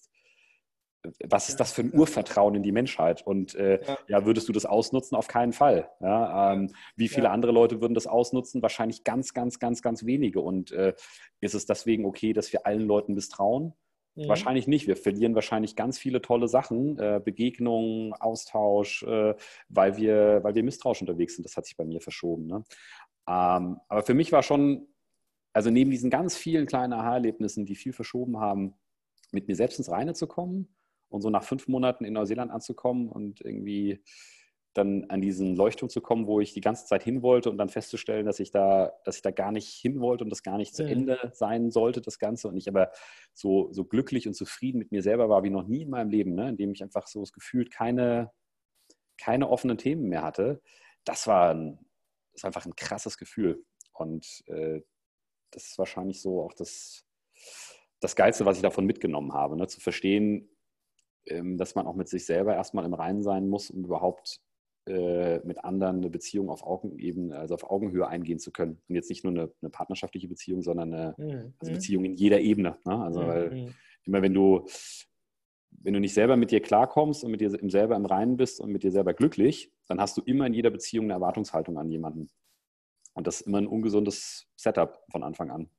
was 1.29 1.49
ist 1.49 1.59
das 1.59 1.73
für 1.73 1.81
ein 1.83 1.95
Urvertrauen 1.95 2.55
in 2.55 2.63
die 2.63 2.73
Menschheit? 2.73 3.27
Und 3.27 3.55
äh, 3.55 3.81
Ja. 3.87 3.99
ja. 4.07 4.27
würdest 4.27 4.49
du 4.49 4.53
das 4.53 4.67
ausnutzen? 4.67 5.17
Auf 5.17 5.29
keinen 5.29 5.53
Fall. 5.53 5.91
Ja, 6.01 6.53
ähm, 6.53 6.75
wie 6.95 7.09
viele 7.09 7.25
Ja. 7.29 7.33
andere 7.33 7.53
Leute 7.53 7.81
würden 7.81 7.95
das 7.95 8.07
ausnutzen? 8.07 8.61
Wahrscheinlich 8.61 9.03
ganz, 9.03 9.33
ganz, 9.33 9.59
ganz, 9.59 9.81
ganz 9.81 10.05
wenige. 10.05 10.41
Und 10.41 10.73
äh, 10.73 10.95
ist 11.41 11.55
es 11.55 11.65
deswegen 11.65 12.05
okay, 12.05 12.33
dass 12.35 12.53
wir 12.53 12.67
allen 12.67 12.83
Leuten 12.87 13.15
misstrauen? 13.15 13.73
Mhm. 14.21 14.29
Wahrscheinlich 14.29 14.67
nicht. 14.67 14.87
Wir 14.87 14.97
verlieren 14.97 15.35
wahrscheinlich 15.35 15.77
ganz 15.77 15.99
viele 15.99 16.21
tolle 16.21 16.49
Sachen, 16.49 16.99
äh, 16.99 17.21
Begegnungen, 17.25 18.13
Austausch, 18.13 19.03
äh, 19.05 19.35
weil, 19.69 19.97
wir, 19.97 20.41
weil 20.43 20.55
wir 20.55 20.63
misstrauisch 20.63 21.01
unterwegs 21.01 21.37
sind. 21.37 21.45
Das 21.45 21.57
hat 21.57 21.65
sich 21.67 21.77
bei 21.77 21.85
mir 21.85 22.01
verschoben. 22.01 22.47
Ne? 22.47 22.65
Ähm, 23.29 23.81
aber 23.89 24.03
für 24.03 24.15
mich 24.15 24.33
war 24.33 24.43
schon, 24.43 24.87
also 25.53 25.71
neben 25.71 25.91
diesen 25.91 26.11
ganz 26.11 26.37
vielen 26.37 26.67
kleinen 26.67 26.93
Aha-Erlebnissen, 26.93 27.65
die 27.65 27.75
viel 27.75 27.93
verschoben 27.93 28.39
haben, 28.39 28.75
mit 29.33 29.49
mir 29.49 29.57
selbst 29.57 29.79
ins 29.79 29.91
Reine 29.91 30.15
zu 30.15 30.27
kommen 30.27 30.69
und 31.09 31.23
so 31.23 31.31
nach 31.31 31.45
fünf 31.45 31.67
Monaten 31.67 32.05
in 32.05 32.13
Neuseeland 32.13 32.51
anzukommen 32.51 33.09
und 33.09 33.41
irgendwie 33.41 34.03
dann 34.75 35.05
an 35.09 35.21
diesen 35.21 35.57
Leuchtturm 35.57 35.89
zu 35.89 36.01
kommen, 36.01 36.27
wo 36.27 36.41
ich 36.41 36.53
die 36.53 36.61
ganze 36.61 36.87
Zeit 36.87 37.03
hin 37.03 37.23
wollte 37.23 37.51
und 37.51 37.59
dann 37.59 37.69
festzustellen, 37.69 38.25
dass 38.25 38.39
ich 38.39 38.53
da, 38.53 38.93
dass 39.05 39.17
ich 39.17 39.23
da 39.23 39.33
gar 39.33 39.51
nicht 39.51 39.69
hin 39.69 40.01
wollte 40.01 40.23
und 40.23 40.31
das 40.31 40.43
gar 40.45 40.59
nicht 40.59 40.75
zu 40.77 40.85
Mhm. 40.85 40.91
Ende 40.91 41.31
sein 41.35 41.71
sollte, 41.71 42.01
das 42.01 42.19
Ganze. 42.19 42.49
Und 42.49 42.57
ich 42.57 42.69
aber 42.69 42.93
so, 43.35 43.73
so 43.73 43.85
glücklich 43.85 44.29
und 44.29 44.35
zufrieden 44.35 44.79
mit 44.79 44.93
mir 44.93 45.03
selber 45.03 45.29
war 45.29 45.43
wie 45.43 45.51
noch 45.51 45.67
nie 45.67 45.83
in 45.83 45.91
meinem 45.91 46.11
Leben, 46.11 46.35
ne? 46.35 46.51
indem 46.51 46.73
ich 46.73 46.83
einfach 46.83 47.09
so 47.09 47.21
das 47.21 47.33
Gefühl 47.33 47.67
keine, 47.67 48.31
keine 49.19 49.49
offenen 49.51 49.77
Themen 49.77 50.09
mehr 50.09 50.23
hatte. 50.23 50.63
Das 51.05 51.27
war, 51.27 51.53
ein, 51.53 51.85
das 52.33 52.45
war 52.45 52.49
einfach 52.49 52.67
ein 52.67 52.77
krasses 52.77 53.19
Gefühl. 53.19 53.65
Und 53.93 54.45
äh, 54.47 54.83
das 55.51 55.67
ist 55.67 55.79
wahrscheinlich 55.79 56.23
so 56.23 56.43
auch 56.43 56.55
das, 56.55 57.05
das 57.99 58.15
Geilste, 58.15 58.47
was 58.47 58.57
ich 58.57 58.63
davon 58.63 58.87
mitgenommen 58.87 59.33
habe, 59.33 59.57
ne? 59.57 59.67
zu 59.67 59.81
verstehen, 59.81 60.49
ähm, 61.27 61.59
dass 61.59 61.75
man 61.75 61.89
auch 61.89 61.97
mit 61.97 62.09
sich 62.09 62.25
selber 62.25 62.55
erstmal 62.55 62.85
im 62.85 62.95
Reinen 62.95 63.23
sein 63.23 63.49
muss, 63.49 63.71
um 63.71 63.85
überhaupt 63.85 64.41
mit 64.87 65.63
anderen 65.65 65.99
eine 65.99 66.11
Beziehung 66.11 66.49
auf 66.51 66.63
Augenebene, 66.65 67.37
also 67.39 67.55
auf 67.55 67.71
Augenhöhe 67.71 68.09
eingehen 68.09 68.39
zu 68.39 68.51
können. 68.51 68.81
Und 68.89 68.95
jetzt 68.95 69.11
nicht 69.11 69.23
nur 69.25 69.33
eine, 69.33 69.53
eine 69.61 69.71
partnerschaftliche 69.71 70.27
Beziehung, 70.27 70.63
sondern 70.63 70.93
eine 70.93 71.15
Mhm. 71.19 71.55
also 71.61 71.73
Beziehung 71.73 72.05
in 72.05 72.15
jeder 72.15 72.41
Ebene. 72.41 72.79
Ne? 72.85 73.01
Also 73.03 73.27
weil 73.27 73.51
Mhm. 73.51 73.75
immer 74.05 74.23
wenn 74.23 74.35
du, 74.35 74.67
wenn 75.83 75.95
du 75.95 76.01
nicht 76.01 76.15
selber 76.15 76.37
mit 76.37 76.51
dir 76.51 76.61
klarkommst 76.61 77.23
und 77.23 77.31
mit 77.31 77.41
dir 77.41 77.51
selber 77.71 77.95
im 77.95 78.07
Reinen 78.07 78.37
bist 78.37 78.61
und 78.61 78.73
mit 78.73 78.83
dir 78.83 78.91
selber 78.91 79.15
glücklich, 79.15 79.73
dann 79.87 80.01
hast 80.01 80.17
du 80.17 80.23
immer 80.23 80.47
in 80.47 80.55
jeder 80.55 80.71
Beziehung 80.71 81.05
eine 81.07 81.13
Erwartungshaltung 81.15 81.79
an 81.79 81.89
jemanden. 81.91 82.29
Und 83.15 83.27
das 83.27 83.41
ist 83.43 83.47
immer 83.47 83.59
ein 83.59 83.67
ungesundes 83.67 84.49
Setup 84.57 85.05
von 85.11 85.23
Anfang 85.23 85.51
an. 85.51 85.71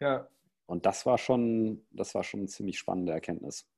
Ja. 0.00 0.28
Und 0.66 0.86
das 0.86 1.06
war 1.06 1.18
schon, 1.18 1.86
das 1.90 2.14
war 2.14 2.24
schon 2.24 2.40
eine 2.40 2.48
ziemlich 2.48 2.78
spannende 2.78 3.12
Erkenntnis. 3.12 3.68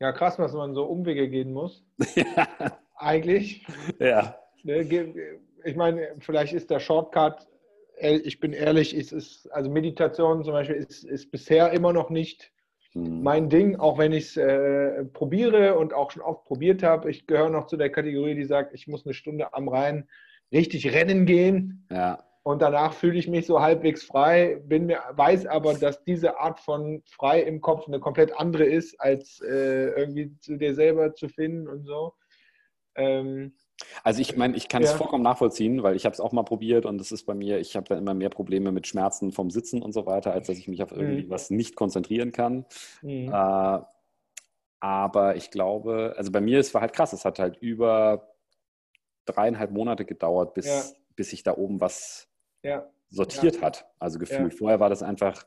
ja, 0.00 0.12
krass, 0.12 0.36
dass 0.36 0.52
man 0.52 0.74
so 0.74 0.84
Umwege 0.84 1.28
gehen 1.28 1.52
muss. 1.52 1.84
Eigentlich. 2.94 3.66
ja. 3.98 4.36
Ne, 4.64 5.34
Ich 5.64 5.76
meine, 5.76 6.14
vielleicht 6.20 6.52
ist 6.52 6.70
der 6.70 6.80
Shortcut, 6.80 7.46
ich 7.98 8.40
bin 8.40 8.52
ehrlich, 8.52 8.94
ist, 8.94 9.12
ist, 9.12 9.50
also 9.52 9.70
Meditation 9.70 10.44
zum 10.44 10.52
Beispiel 10.54 10.76
ist, 10.76 11.04
ist 11.04 11.30
bisher 11.30 11.72
immer 11.72 11.92
noch 11.92 12.10
nicht 12.10 12.52
Hm. 12.94 13.22
mein 13.22 13.48
Ding, 13.48 13.76
auch 13.76 13.96
wenn 13.96 14.12
ich 14.12 14.24
es 14.24 14.36
äh, 14.36 15.04
probiere 15.06 15.78
und 15.78 15.94
auch 15.94 16.10
schon 16.10 16.22
oft 16.22 16.44
probiert 16.44 16.82
habe. 16.82 17.10
Ich 17.10 17.26
gehöre 17.26 17.48
noch 17.48 17.66
zu 17.66 17.78
der 17.78 17.88
Kategorie, 17.90 18.34
die 18.34 18.44
sagt, 18.44 18.74
ich 18.74 18.86
muss 18.86 19.06
eine 19.06 19.14
Stunde 19.14 19.54
am 19.54 19.68
Rhein 19.68 20.08
richtig 20.52 20.92
rennen 20.92 21.24
gehen 21.24 21.86
Ja. 21.90 22.22
und 22.42 22.60
danach 22.60 22.92
fühle 22.92 23.18
ich 23.18 23.28
mich 23.28 23.46
so 23.46 23.62
halbwegs 23.62 24.04
frei, 24.04 24.60
bin 24.66 24.84
mir, 24.84 25.00
weiß 25.12 25.46
aber, 25.46 25.72
dass 25.72 26.04
diese 26.04 26.38
Art 26.38 26.60
von 26.60 27.02
frei 27.06 27.40
im 27.40 27.62
Kopf 27.62 27.88
eine 27.88 27.98
komplett 27.98 28.38
andere 28.38 28.64
ist, 28.64 29.00
als 29.00 29.40
äh, 29.40 29.88
irgendwie 29.98 30.36
zu 30.40 30.58
dir 30.58 30.74
selber 30.74 31.14
zu 31.14 31.28
finden 31.30 31.68
und 31.68 31.86
so. 31.86 32.12
Ähm, 32.94 33.52
Also 34.02 34.20
ich 34.20 34.36
meine, 34.36 34.56
ich 34.56 34.68
kann 34.68 34.82
es 34.82 34.92
vollkommen 34.92 35.22
nachvollziehen, 35.22 35.82
weil 35.82 35.96
ich 35.96 36.04
habe 36.04 36.14
es 36.14 36.20
auch 36.20 36.32
mal 36.32 36.42
probiert 36.42 36.86
und 36.86 37.00
es 37.00 37.12
ist 37.12 37.24
bei 37.24 37.34
mir, 37.34 37.58
ich 37.58 37.76
habe 37.76 37.88
dann 37.88 37.98
immer 37.98 38.14
mehr 38.14 38.30
Probleme 38.30 38.72
mit 38.72 38.86
Schmerzen 38.86 39.32
vom 39.32 39.50
Sitzen 39.50 39.82
und 39.82 39.92
so 39.92 40.06
weiter, 40.06 40.32
als 40.32 40.46
dass 40.46 40.58
ich 40.58 40.68
mich 40.68 40.82
auf 40.82 40.92
irgendwie 40.92 41.24
mhm. 41.24 41.30
was 41.30 41.50
nicht 41.50 41.76
konzentrieren 41.76 42.32
kann. 42.32 42.66
Mhm. 43.02 43.32
Äh, 43.32 43.78
aber 44.80 45.36
ich 45.36 45.50
glaube, 45.50 46.14
also 46.16 46.32
bei 46.32 46.40
mir, 46.40 46.58
es 46.58 46.74
war 46.74 46.80
halt 46.80 46.92
krass, 46.92 47.12
es 47.12 47.24
hat 47.24 47.38
halt 47.38 47.56
über 47.58 48.34
dreieinhalb 49.26 49.70
Monate 49.70 50.04
gedauert, 50.04 50.54
bis, 50.54 50.66
ja. 50.66 50.82
bis 51.14 51.30
sich 51.30 51.44
da 51.44 51.56
oben 51.56 51.80
was 51.80 52.28
ja. 52.64 52.90
sortiert 53.08 53.56
ja. 53.56 53.62
hat. 53.62 53.86
Also 54.00 54.18
gefühlt. 54.18 54.54
Vorher 54.54 54.80
war 54.80 54.90
das 54.90 55.02
einfach 55.02 55.44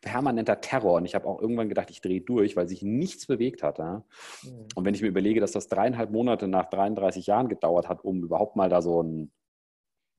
permanenter 0.00 0.60
Terror. 0.60 0.96
Und 0.96 1.04
ich 1.04 1.14
habe 1.14 1.26
auch 1.26 1.40
irgendwann 1.40 1.68
gedacht, 1.68 1.90
ich 1.90 2.00
drehe 2.00 2.20
durch, 2.20 2.56
weil 2.56 2.68
sich 2.68 2.82
nichts 2.82 3.26
bewegt 3.26 3.62
hat. 3.62 3.78
Ja? 3.78 4.04
Mhm. 4.42 4.66
Und 4.74 4.84
wenn 4.84 4.94
ich 4.94 5.02
mir 5.02 5.08
überlege, 5.08 5.40
dass 5.40 5.52
das 5.52 5.68
dreieinhalb 5.68 6.10
Monate 6.10 6.48
nach 6.48 6.70
33 6.70 7.26
Jahren 7.26 7.48
gedauert 7.48 7.88
hat, 7.88 8.04
um 8.04 8.22
überhaupt 8.22 8.56
mal 8.56 8.68
da 8.68 8.82
so 8.82 9.02
ein, 9.02 9.32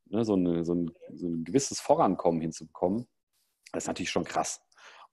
ne, 0.08 0.24
so, 0.24 0.34
eine, 0.34 0.64
so, 0.64 0.76
ein, 0.76 0.92
so 1.14 1.28
ein 1.28 1.44
gewisses 1.44 1.80
Vorankommen 1.80 2.42
hinzubekommen, 2.42 3.08
das 3.72 3.84
ist 3.84 3.88
natürlich 3.88 4.12
schon 4.12 4.24
krass. 4.24 4.62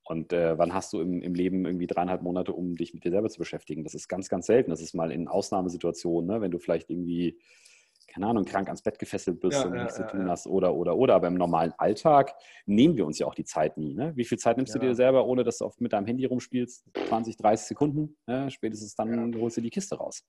Und 0.04 0.32
äh, 0.32 0.58
wann 0.58 0.74
hast 0.74 0.92
du 0.92 1.00
im, 1.00 1.22
im 1.22 1.34
Leben 1.34 1.64
irgendwie 1.64 1.86
dreieinhalb 1.86 2.22
Monate, 2.22 2.52
um 2.52 2.74
dich 2.76 2.92
mit 2.92 3.04
dir 3.04 3.12
selber 3.12 3.28
zu 3.28 3.38
beschäftigen? 3.38 3.84
Das 3.84 3.94
ist 3.94 4.08
ganz, 4.08 4.28
ganz 4.28 4.46
selten. 4.46 4.70
Das 4.70 4.80
ist 4.80 4.94
mal 4.94 5.12
in 5.12 5.28
Ausnahmesituationen, 5.28 6.28
ne? 6.28 6.40
wenn 6.40 6.50
du 6.50 6.58
vielleicht 6.58 6.90
irgendwie 6.90 7.38
keine 8.12 8.26
Ahnung, 8.26 8.44
krank 8.44 8.68
ans 8.68 8.82
Bett 8.82 8.98
gefesselt 8.98 9.40
bist 9.40 9.58
ja, 9.58 9.64
und 9.64 9.72
nichts 9.72 9.98
ja, 9.98 10.06
zu 10.06 10.12
tun 10.12 10.26
ja. 10.26 10.32
hast 10.32 10.46
oder, 10.46 10.74
oder, 10.74 10.96
oder. 10.96 11.14
Aber 11.14 11.28
im 11.28 11.34
normalen 11.34 11.72
Alltag 11.78 12.34
nehmen 12.66 12.96
wir 12.96 13.06
uns 13.06 13.18
ja 13.18 13.26
auch 13.26 13.34
die 13.34 13.44
Zeit 13.44 13.78
nie. 13.78 13.94
Ne? 13.94 14.12
Wie 14.16 14.24
viel 14.24 14.38
Zeit 14.38 14.56
nimmst 14.56 14.74
du 14.74 14.78
dir 14.78 14.94
selber, 14.94 15.26
ohne 15.26 15.44
dass 15.44 15.58
du 15.58 15.64
oft 15.64 15.80
mit 15.80 15.92
deinem 15.92 16.06
Handy 16.06 16.24
rumspielst? 16.26 16.84
20, 17.08 17.36
30 17.36 17.66
Sekunden, 17.66 18.16
ne? 18.26 18.50
spätestens 18.50 18.94
dann 18.94 19.34
holst 19.36 19.56
du 19.56 19.60
die 19.60 19.70
Kiste 19.70 19.96
raus. 19.96 20.24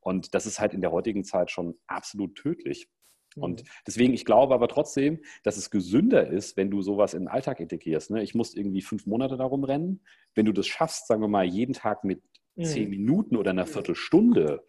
Und 0.00 0.34
das 0.34 0.46
ist 0.46 0.60
halt 0.60 0.74
in 0.74 0.80
der 0.80 0.90
heutigen 0.90 1.24
Zeit 1.24 1.50
schon 1.50 1.78
absolut 1.86 2.34
tödlich. 2.34 2.88
Und 3.36 3.62
mhm. 3.62 3.66
deswegen, 3.86 4.12
ich 4.12 4.24
glaube 4.24 4.54
aber 4.54 4.66
trotzdem, 4.66 5.20
dass 5.44 5.56
es 5.56 5.70
gesünder 5.70 6.26
ist, 6.26 6.56
wenn 6.56 6.70
du 6.70 6.82
sowas 6.82 7.14
in 7.14 7.22
den 7.22 7.28
Alltag 7.28 7.60
integrierst. 7.60 8.10
Ne? 8.10 8.22
Ich 8.22 8.34
muss 8.34 8.54
irgendwie 8.54 8.82
fünf 8.82 9.06
Monate 9.06 9.36
darum 9.36 9.62
rennen. 9.62 10.02
Wenn 10.34 10.46
du 10.46 10.52
das 10.52 10.66
schaffst, 10.66 11.06
sagen 11.06 11.22
wir 11.22 11.28
mal, 11.28 11.44
jeden 11.44 11.74
Tag 11.74 12.02
mit 12.02 12.22
mhm. 12.56 12.64
zehn 12.64 12.90
Minuten 12.90 13.36
oder 13.36 13.50
einer 13.50 13.66
Viertelstunde 13.66 14.64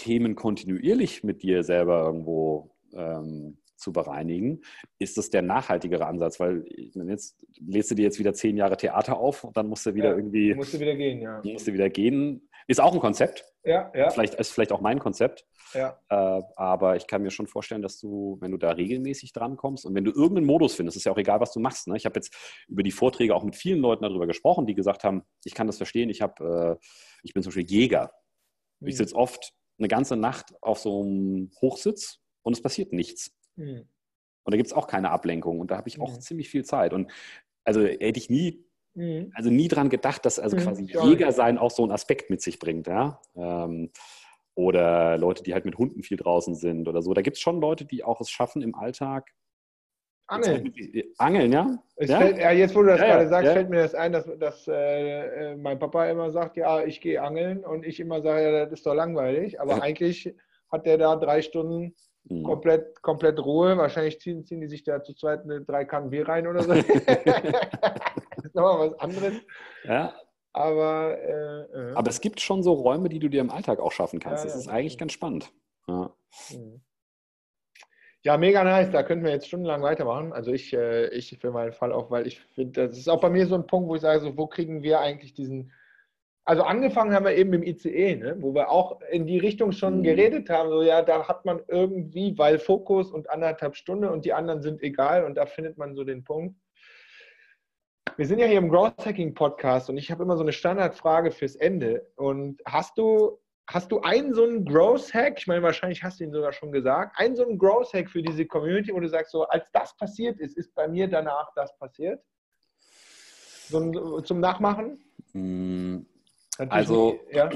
Themen 0.00 0.34
kontinuierlich 0.34 1.22
mit 1.22 1.42
dir 1.42 1.62
selber 1.62 2.04
irgendwo 2.04 2.70
ähm, 2.94 3.58
zu 3.76 3.92
bereinigen, 3.92 4.62
ist 4.98 5.18
das 5.18 5.30
der 5.30 5.42
nachhaltigere 5.42 6.06
Ansatz, 6.06 6.40
weil 6.40 6.64
jetzt 7.06 7.44
lädst 7.58 7.90
du 7.90 7.94
dir 7.94 8.04
jetzt 8.04 8.18
wieder 8.18 8.32
zehn 8.32 8.56
Jahre 8.56 8.76
Theater 8.76 9.18
auf 9.18 9.44
und 9.44 9.56
dann 9.56 9.68
musst 9.68 9.84
du 9.86 9.94
wieder 9.94 10.10
ja, 10.10 10.16
irgendwie. 10.16 10.54
Musst 10.54 10.74
du 10.74 10.80
wieder 10.80 10.94
gehen, 10.94 11.20
ja. 11.20 11.40
Musst 11.44 11.66
du 11.66 11.72
wieder 11.72 11.90
gehen. 11.90 12.48
Ist 12.66 12.80
auch 12.80 12.94
ein 12.94 13.00
Konzept. 13.00 13.44
Ja, 13.64 13.90
ja. 13.94 14.10
Vielleicht 14.10 14.34
ist 14.34 14.52
vielleicht 14.52 14.72
auch 14.72 14.80
mein 14.80 14.98
Konzept. 14.98 15.44
Ja. 15.74 15.98
Äh, 16.08 16.42
aber 16.56 16.96
ich 16.96 17.06
kann 17.06 17.22
mir 17.22 17.30
schon 17.30 17.46
vorstellen, 17.46 17.82
dass 17.82 17.98
du, 17.98 18.38
wenn 18.40 18.52
du 18.52 18.56
da 18.56 18.70
regelmäßig 18.70 19.32
drankommst 19.32 19.84
und 19.84 19.94
wenn 19.94 20.04
du 20.04 20.12
irgendeinen 20.12 20.46
Modus 20.46 20.74
findest, 20.74 20.96
ist 20.96 21.04
ja 21.04 21.12
auch 21.12 21.18
egal, 21.18 21.40
was 21.40 21.52
du 21.52 21.60
machst. 21.60 21.88
Ne? 21.88 21.96
Ich 21.96 22.06
habe 22.06 22.16
jetzt 22.16 22.34
über 22.68 22.82
die 22.82 22.90
Vorträge 22.90 23.34
auch 23.34 23.44
mit 23.44 23.56
vielen 23.56 23.80
Leuten 23.80 24.02
darüber 24.02 24.26
gesprochen, 24.26 24.66
die 24.66 24.74
gesagt 24.74 25.04
haben, 25.04 25.22
ich 25.44 25.54
kann 25.54 25.66
das 25.66 25.76
verstehen, 25.76 26.10
ich 26.10 26.22
habe, 26.22 26.78
äh, 26.80 26.86
ich 27.22 27.34
bin 27.34 27.42
zum 27.42 27.50
Beispiel 27.50 27.68
Jäger. 27.68 28.12
Mhm. 28.80 28.88
Ich 28.88 28.96
sitze 28.96 29.14
oft 29.14 29.52
eine 29.80 29.88
ganze 29.88 30.16
Nacht 30.16 30.54
auf 30.62 30.78
so 30.78 31.02
einem 31.02 31.50
Hochsitz 31.60 32.20
und 32.42 32.52
es 32.52 32.62
passiert 32.62 32.92
nichts. 32.92 33.36
Mhm. 33.56 33.88
Und 34.44 34.54
da 34.54 34.56
gibt 34.56 34.68
es 34.68 34.72
auch 34.72 34.86
keine 34.86 35.10
Ablenkung 35.10 35.60
und 35.60 35.70
da 35.70 35.76
habe 35.76 35.88
ich 35.88 36.00
auch 36.00 36.14
mhm. 36.14 36.20
ziemlich 36.20 36.48
viel 36.48 36.64
Zeit. 36.64 36.92
Und 36.92 37.10
also 37.64 37.82
hätte 37.82 38.18
ich 38.18 38.30
nie, 38.30 38.64
mhm. 38.94 39.32
also 39.34 39.50
nie 39.50 39.68
dran 39.68 39.90
gedacht, 39.90 40.24
dass 40.24 40.38
also 40.38 40.56
mhm. 40.56 40.60
quasi 40.60 40.84
Jäger 40.84 41.32
sein 41.32 41.58
auch 41.58 41.70
so 41.70 41.82
einen 41.82 41.92
Aspekt 41.92 42.30
mit 42.30 42.40
sich 42.42 42.58
bringt, 42.58 42.86
ja. 42.86 43.20
Ähm, 43.34 43.90
oder 44.54 45.16
Leute, 45.16 45.42
die 45.42 45.54
halt 45.54 45.64
mit 45.64 45.78
Hunden 45.78 46.02
viel 46.02 46.16
draußen 46.16 46.54
sind 46.54 46.88
oder 46.88 47.02
so. 47.02 47.14
Da 47.14 47.22
gibt 47.22 47.36
es 47.36 47.40
schon 47.40 47.60
Leute, 47.60 47.84
die 47.84 48.04
auch 48.04 48.20
es 48.20 48.30
schaffen, 48.30 48.62
im 48.62 48.74
Alltag 48.74 49.32
Angeln. 50.30 50.72
Angeln, 51.18 51.52
ja? 51.52 51.78
ja? 51.98 52.18
Fällt, 52.18 52.38
ja? 52.38 52.52
Jetzt, 52.52 52.74
wo 52.76 52.82
du 52.82 52.88
das 52.88 53.00
ja, 53.00 53.06
gerade 53.06 53.28
sagst, 53.28 53.46
ja. 53.46 53.52
fällt 53.52 53.68
mir 53.68 53.82
das 53.82 53.94
ein, 53.94 54.12
dass, 54.12 54.26
dass 54.38 54.68
äh, 54.68 55.56
mein 55.56 55.78
Papa 55.78 56.06
immer 56.06 56.30
sagt, 56.30 56.56
ja, 56.56 56.82
ich 56.84 57.00
gehe 57.00 57.20
angeln 57.20 57.64
und 57.64 57.84
ich 57.84 57.98
immer 57.98 58.22
sage, 58.22 58.44
ja, 58.44 58.64
das 58.64 58.72
ist 58.72 58.86
doch 58.86 58.94
langweilig. 58.94 59.60
Aber 59.60 59.82
eigentlich 59.82 60.32
hat 60.70 60.86
der 60.86 60.98
da 60.98 61.16
drei 61.16 61.42
Stunden 61.42 61.96
mhm. 62.24 62.44
komplett, 62.44 63.02
komplett 63.02 63.40
Ruhe. 63.44 63.76
Wahrscheinlich 63.76 64.20
ziehen, 64.20 64.44
ziehen 64.44 64.60
die 64.60 64.68
sich 64.68 64.84
da 64.84 65.02
zu 65.02 65.14
zweit 65.14 65.42
eine 65.42 65.62
drei 65.62 65.84
Kannen 65.84 66.10
Bier 66.10 66.28
rein 66.28 66.46
oder 66.46 66.62
so. 66.62 66.74
das 66.74 68.44
ist 68.44 68.54
nochmal 68.54 68.90
was 68.90 69.00
anderes. 69.00 69.34
Ja. 69.84 70.14
Aber, 70.52 71.18
äh, 71.18 71.90
äh. 71.90 71.94
Aber 71.94 72.08
es 72.08 72.20
gibt 72.20 72.40
schon 72.40 72.62
so 72.62 72.72
Räume, 72.72 73.08
die 73.08 73.18
du 73.18 73.28
dir 73.28 73.40
im 73.40 73.50
Alltag 73.50 73.80
auch 73.80 73.92
schaffen 73.92 74.20
kannst. 74.20 74.44
das 74.44 74.54
ist 74.54 74.68
eigentlich 74.68 74.96
ganz 74.96 75.12
spannend. 75.12 75.52
Ja. 75.88 76.12
Mhm. 76.52 76.80
Ja, 78.22 78.36
mega 78.36 78.62
nice. 78.64 78.90
Da 78.90 79.02
könnten 79.02 79.24
wir 79.24 79.32
jetzt 79.32 79.48
stundenlang 79.48 79.82
weitermachen. 79.82 80.32
Also 80.32 80.52
ich, 80.52 80.74
äh, 80.74 81.08
ich 81.08 81.38
für 81.40 81.50
meinen 81.50 81.72
Fall 81.72 81.92
auch, 81.92 82.10
weil 82.10 82.26
ich 82.26 82.40
finde, 82.40 82.88
das 82.88 82.98
ist 82.98 83.08
auch 83.08 83.20
bei 83.20 83.30
mir 83.30 83.46
so 83.46 83.54
ein 83.54 83.66
Punkt, 83.66 83.88
wo 83.88 83.94
ich 83.94 84.02
sage, 84.02 84.20
so, 84.20 84.36
wo 84.36 84.46
kriegen 84.46 84.82
wir 84.82 85.00
eigentlich 85.00 85.32
diesen, 85.32 85.72
also 86.44 86.62
angefangen 86.62 87.14
haben 87.14 87.24
wir 87.24 87.34
eben 87.34 87.52
im 87.54 87.62
ICE, 87.62 88.16
ne? 88.16 88.36
wo 88.40 88.54
wir 88.54 88.70
auch 88.70 89.00
in 89.10 89.26
die 89.26 89.38
Richtung 89.38 89.72
schon 89.72 89.98
mhm. 89.98 90.02
geredet 90.02 90.50
haben, 90.50 90.68
so 90.68 90.82
ja, 90.82 91.00
da 91.00 91.28
hat 91.28 91.46
man 91.46 91.62
irgendwie, 91.68 92.36
weil 92.36 92.58
Fokus 92.58 93.10
und 93.10 93.30
anderthalb 93.30 93.74
Stunden 93.74 94.08
und 94.08 94.24
die 94.24 94.34
anderen 94.34 94.60
sind 94.60 94.82
egal 94.82 95.24
und 95.24 95.36
da 95.36 95.46
findet 95.46 95.78
man 95.78 95.94
so 95.94 96.04
den 96.04 96.22
Punkt. 96.24 96.56
Wir 98.16 98.26
sind 98.26 98.38
ja 98.38 98.46
hier 98.46 98.58
im 98.58 98.68
Growth 98.68 99.06
Hacking 99.06 99.32
Podcast 99.32 99.88
und 99.88 99.96
ich 99.96 100.10
habe 100.10 100.24
immer 100.24 100.36
so 100.36 100.42
eine 100.42 100.52
Standardfrage 100.52 101.30
fürs 101.30 101.56
Ende. 101.56 102.06
Und 102.16 102.60
hast 102.66 102.98
du 102.98 103.38
Hast 103.72 103.92
du 103.92 104.00
einen 104.00 104.34
so 104.34 104.42
einen 104.42 104.64
Growth 104.64 105.14
Hack? 105.14 105.38
Ich 105.38 105.46
meine, 105.46 105.62
wahrscheinlich 105.62 106.02
hast 106.02 106.18
du 106.18 106.24
ihn 106.24 106.32
sogar 106.32 106.52
schon 106.52 106.72
gesagt. 106.72 107.16
Einen 107.16 107.36
so 107.36 107.46
einen 107.46 107.56
Growth 107.56 107.92
Hack 107.92 108.10
für 108.10 108.20
diese 108.20 108.44
Community, 108.44 108.92
wo 108.92 108.98
du 108.98 109.08
sagst, 109.08 109.30
so 109.30 109.44
als 109.44 109.70
das 109.70 109.96
passiert 109.96 110.40
ist, 110.40 110.56
ist 110.56 110.74
bei 110.74 110.88
mir 110.88 111.06
danach 111.06 111.52
das 111.54 111.78
passiert? 111.78 112.20
So, 113.68 114.20
zum 114.22 114.40
Nachmachen? 114.40 114.98
Mm, 115.34 115.98
also, 116.56 117.20
ja. 117.30 117.48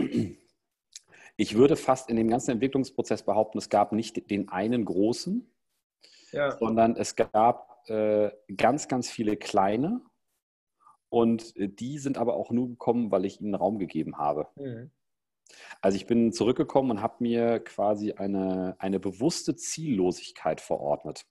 ich 1.37 1.57
würde 1.57 1.75
fast 1.75 2.09
in 2.09 2.15
dem 2.15 2.29
ganzen 2.29 2.53
Entwicklungsprozess 2.53 3.25
behaupten, 3.25 3.59
es 3.59 3.69
gab 3.69 3.91
nicht 3.91 4.31
den 4.31 4.49
einen 4.51 4.85
großen, 4.85 5.51
ja. 6.31 6.57
sondern 6.59 6.95
es 6.95 7.17
gab 7.17 7.89
äh, 7.89 8.31
ganz, 8.57 8.87
ganz 8.87 9.11
viele 9.11 9.37
kleine. 9.37 10.01
Und 11.09 11.57
äh, 11.57 11.69
die 11.69 11.99
sind 11.99 12.19
aber 12.19 12.35
auch 12.35 12.53
nur 12.53 12.69
gekommen, 12.69 13.11
weil 13.11 13.25
ich 13.25 13.41
ihnen 13.41 13.57
Raum 13.57 13.81
gegeben 13.81 14.17
habe. 14.17 14.47
Mhm. 14.55 14.93
Also 15.81 15.97
ich 15.97 16.07
bin 16.07 16.33
zurückgekommen 16.33 16.93
und 16.93 17.03
habe 17.03 17.17
mir 17.21 17.61
quasi 17.61 18.13
eine, 18.13 18.77
eine 18.79 19.01
bewusste 19.01 19.55
Ziellosigkeit 19.57 20.61
verordnet. 20.61 21.27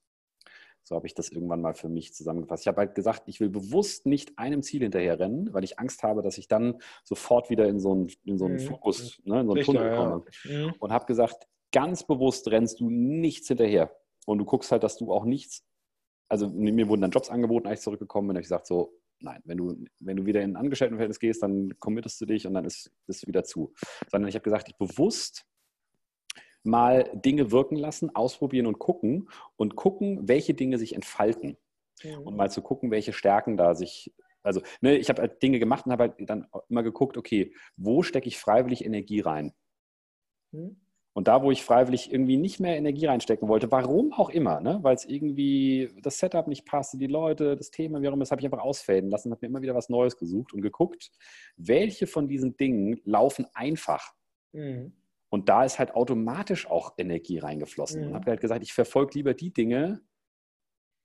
So 0.83 0.95
habe 0.95 1.07
ich 1.07 1.13
das 1.13 1.29
irgendwann 1.29 1.61
mal 1.61 1.75
für 1.75 1.87
mich 1.87 2.13
zusammengefasst. 2.13 2.63
Ich 2.63 2.67
habe 2.67 2.81
halt 2.81 2.93
gesagt, 2.93 3.23
ich 3.27 3.39
will 3.39 3.49
bewusst 3.49 4.05
nicht 4.05 4.37
einem 4.37 4.61
Ziel 4.61 4.81
hinterher 4.81 5.17
rennen, 5.17 5.53
weil 5.53 5.63
ich 5.63 5.79
Angst 5.79 6.03
habe, 6.03 6.21
dass 6.21 6.37
ich 6.37 6.49
dann 6.49 6.79
sofort 7.05 7.49
wieder 7.49 7.67
in 7.67 7.79
so 7.79 7.93
einen, 7.93 8.11
in 8.25 8.37
so 8.37 8.45
einen 8.45 8.55
mhm. 8.55 8.67
Fokus, 8.67 9.21
ne, 9.23 9.39
in 9.39 9.47
so 9.47 9.53
einen 9.53 9.59
Richtig, 9.59 9.75
Tunnel 9.75 9.95
komme. 9.95 10.25
Ja. 10.43 10.67
Mhm. 10.67 10.73
Und 10.79 10.91
habe 10.91 11.05
gesagt, 11.05 11.47
ganz 11.71 12.05
bewusst 12.05 12.49
rennst 12.49 12.81
du 12.81 12.89
nichts 12.89 13.47
hinterher. 13.47 13.95
Und 14.25 14.39
du 14.39 14.45
guckst 14.45 14.71
halt, 14.71 14.83
dass 14.83 14.97
du 14.97 15.13
auch 15.13 15.23
nichts, 15.23 15.65
also 16.29 16.49
mir 16.49 16.87
wurden 16.89 17.01
dann 17.01 17.11
Jobs 17.11 17.29
angeboten, 17.29 17.67
als 17.67 17.79
ich 17.79 17.83
zurückgekommen 17.83 18.27
bin, 18.27 18.35
habe 18.35 18.41
ich 18.41 18.45
gesagt, 18.45 18.67
so, 18.67 18.93
nein, 19.23 19.41
wenn 19.45 19.57
du, 19.57 19.85
wenn 19.99 20.17
du 20.17 20.25
wieder 20.25 20.41
in 20.41 20.51
ein 20.51 20.57
Angestelltenverhältnis 20.57 21.19
gehst, 21.19 21.41
dann 21.41 21.73
committest 21.79 22.19
du 22.21 22.25
dich 22.25 22.45
und 22.45 22.53
dann 22.53 22.65
ist 22.65 22.91
das 23.07 23.25
wieder 23.25 23.43
zu. 23.43 23.73
Sondern 24.09 24.29
ich 24.29 24.35
habe 24.35 24.43
gesagt, 24.43 24.69
ich 24.69 24.77
bewusst 24.77 25.45
mal 26.63 27.09
Dinge 27.13 27.51
wirken 27.51 27.75
lassen, 27.75 28.15
ausprobieren 28.15 28.67
und 28.67 28.79
gucken 28.79 29.29
und 29.57 29.75
gucken, 29.75 30.27
welche 30.27 30.53
Dinge 30.53 30.77
sich 30.77 30.95
entfalten. 30.95 31.57
Mhm. 32.03 32.19
Und 32.19 32.35
mal 32.35 32.51
zu 32.51 32.61
gucken, 32.61 32.91
welche 32.91 33.13
Stärken 33.13 33.57
da 33.57 33.75
sich. 33.75 34.13
Also, 34.43 34.61
ne, 34.81 34.97
ich 34.97 35.09
habe 35.09 35.21
halt 35.21 35.41
Dinge 35.41 35.59
gemacht 35.59 35.85
und 35.85 35.91
habe 35.91 36.03
halt 36.03 36.29
dann 36.29 36.47
immer 36.69 36.83
geguckt, 36.83 37.17
okay, 37.17 37.53
wo 37.77 38.03
stecke 38.03 38.27
ich 38.27 38.37
freiwillig 38.37 38.83
Energie 38.83 39.21
rein? 39.21 39.53
Mhm. 40.51 40.82
Und 41.15 41.27
da, 41.27 41.43
wo 41.43 41.51
ich 41.51 41.63
freiwillig 41.63 42.11
irgendwie 42.11 42.37
nicht 42.37 42.59
mehr 42.59 42.75
Energie 42.75 43.05
reinstecken 43.05 43.47
wollte, 43.47 43.71
warum 43.71 44.13
auch 44.13 44.31
immer, 44.31 44.59
ne? 44.61 44.79
weil 44.81 44.95
es 44.95 45.05
irgendwie 45.05 45.89
das 46.01 46.17
Setup 46.17 46.47
nicht 46.47 46.65
passte, 46.65 46.97
die 46.97 47.07
Leute, 47.07 47.55
das 47.55 47.69
Thema, 47.69 48.01
wie 48.01 48.07
auch 48.07 48.13
immer, 48.13 48.21
das 48.23 48.31
habe 48.31 48.41
ich 48.41 48.45
einfach 48.45 48.63
ausfäden 48.63 49.11
lassen, 49.11 49.31
habe 49.31 49.45
mir 49.45 49.49
immer 49.49 49.61
wieder 49.61 49.75
was 49.75 49.89
Neues 49.89 50.17
gesucht 50.17 50.53
und 50.53 50.61
geguckt, 50.61 51.11
welche 51.55 52.07
von 52.07 52.27
diesen 52.27 52.57
Dingen 52.57 52.99
laufen 53.05 53.45
einfach. 53.53 54.13
Mhm. 54.53 54.93
Und 55.29 55.49
da 55.49 55.63
ist 55.63 55.77
halt 55.77 55.93
automatisch 55.95 56.69
auch 56.69 56.93
Energie 56.97 57.37
reingeflossen. 57.37 58.01
Mhm. 58.01 58.07
Und 58.07 58.13
habe 58.15 58.31
halt 58.31 58.41
gesagt, 58.41 58.63
ich 58.63 58.73
verfolge 58.73 59.13
lieber 59.13 59.35
die 59.35 59.53
Dinge, 59.53 60.01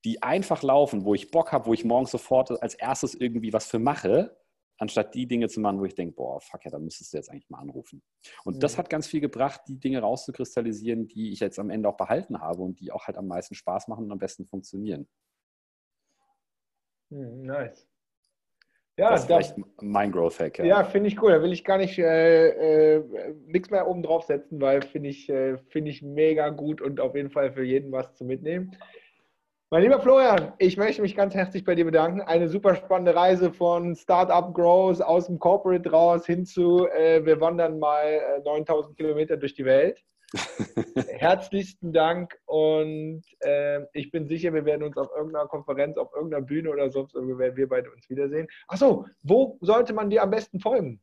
die 0.05 0.23
einfach 0.23 0.63
laufen, 0.63 1.05
wo 1.05 1.15
ich 1.15 1.31
Bock 1.31 1.53
habe, 1.53 1.67
wo 1.67 1.75
ich 1.75 1.85
morgens 1.85 2.11
sofort 2.11 2.63
als 2.63 2.75
erstes 2.75 3.15
irgendwie 3.15 3.53
was 3.53 3.67
für 3.67 3.79
mache, 3.79 4.39
anstatt 4.79 5.15
die 5.15 5.27
Dinge 5.27 5.49
zu 5.49 5.61
machen, 5.61 5.81
wo 5.81 5.85
ich 5.85 5.95
denke, 5.95 6.15
boah, 6.15 6.41
fuck 6.41 6.65
ja, 6.65 6.71
da 6.71 6.79
müsstest 6.79 7.13
du 7.13 7.17
jetzt 7.19 7.31
eigentlich 7.31 7.51
mal 7.51 7.59
anrufen. 7.59 8.03
Und 8.45 8.57
mhm. 8.57 8.61
das 8.61 8.79
hat 8.79 8.89
ganz 8.89 9.07
viel 9.07 9.21
gebracht, 9.21 9.61
die 9.69 9.79
Dinge 9.79 10.01
rauszukristallisieren, 10.01 11.09
die 11.09 11.33
ich 11.33 11.41
jetzt 11.41 11.59
am 11.59 11.71
Ende 11.71 11.89
auch 11.89 11.97
behalten 11.97 12.41
habe 12.41 12.63
und 12.63 12.81
die 12.81 12.93
auch 12.93 13.07
halt 13.07 13.17
am 13.17 13.27
meisten 13.27 13.55
Spaß 13.55 13.89
machen 13.89 14.05
und 14.05 14.13
am 14.13 14.19
besten 14.19 14.47
funktionieren. 14.47 15.09
Mhm, 17.11 17.43
nice. 17.43 17.87
Ja, 18.99 19.11
das 19.11 19.21
ist 19.21 19.27
vielleicht 19.27 19.55
mein 19.81 20.11
Growth 20.11 20.41
Hack. 20.41 20.59
Ja, 20.59 20.65
ja 20.65 20.85
finde 20.85 21.09
ich 21.09 21.23
cool. 21.23 21.31
Da 21.31 21.41
will 21.41 21.53
ich 21.53 21.65
gar 21.65 21.79
nicht 21.79 21.99
äh, 21.99 22.97
äh, 22.97 23.35
nichts 23.47 23.71
mehr 23.71 23.87
oben 23.87 24.03
drauf 24.03 24.25
setzen, 24.25 24.61
weil 24.61 24.83
finde 24.83 25.09
ich, 25.09 25.29
äh, 25.29 25.57
find 25.69 25.87
ich 25.87 26.03
mega 26.03 26.49
gut 26.49 26.81
und 26.81 26.99
auf 26.99 27.15
jeden 27.15 27.31
Fall 27.31 27.53
für 27.53 27.63
jeden 27.63 27.93
was 27.93 28.13
zu 28.17 28.25
mitnehmen. 28.25 28.77
Mein 29.71 29.83
lieber 29.83 30.01
Florian, 30.01 30.55
ich 30.57 30.79
möchte 30.79 31.03
mich 31.03 31.15
ganz 31.15 31.35
herzlich 31.35 31.63
bei 31.63 31.75
dir 31.75 31.85
bedanken. 31.85 32.23
Eine 32.23 32.49
super 32.49 32.75
spannende 32.75 33.15
Reise 33.15 33.53
von 33.53 33.95
Startup 33.97 34.55
Growth 34.55 35.03
aus 35.03 35.27
dem 35.27 35.39
Corporate 35.39 35.91
raus 35.91 36.25
hin 36.25 36.47
zu, 36.47 36.89
äh, 36.89 37.23
wir 37.27 37.39
wandern 37.43 37.79
mal 37.79 38.41
9000 38.47 38.99
äh, 38.99 39.03
Kilometer 39.03 39.37
durch 39.37 39.53
die 39.53 39.67
Welt. 39.67 40.03
Herzlichsten 41.09 41.93
Dank 41.93 42.39
und 42.47 43.23
äh, 43.41 43.81
ich 43.93 44.11
bin 44.11 44.27
sicher, 44.27 44.55
wir 44.55 44.65
werden 44.65 44.85
uns 44.85 44.97
auf 44.97 45.11
irgendeiner 45.15 45.47
Konferenz, 45.47 45.99
auf 45.99 46.15
irgendeiner 46.15 46.47
Bühne 46.47 46.71
oder 46.71 46.91
sonst 46.91 47.15
irgendwo 47.15 47.37
werden 47.37 47.57
wir 47.57 47.69
beide 47.69 47.91
uns 47.91 48.09
wiedersehen. 48.09 48.49
Achso, 48.69 49.05
wo 49.23 49.59
sollte 49.61 49.93
man 49.93 50.09
dir 50.09 50.23
am 50.23 50.31
besten 50.31 50.61
folgen? 50.61 51.03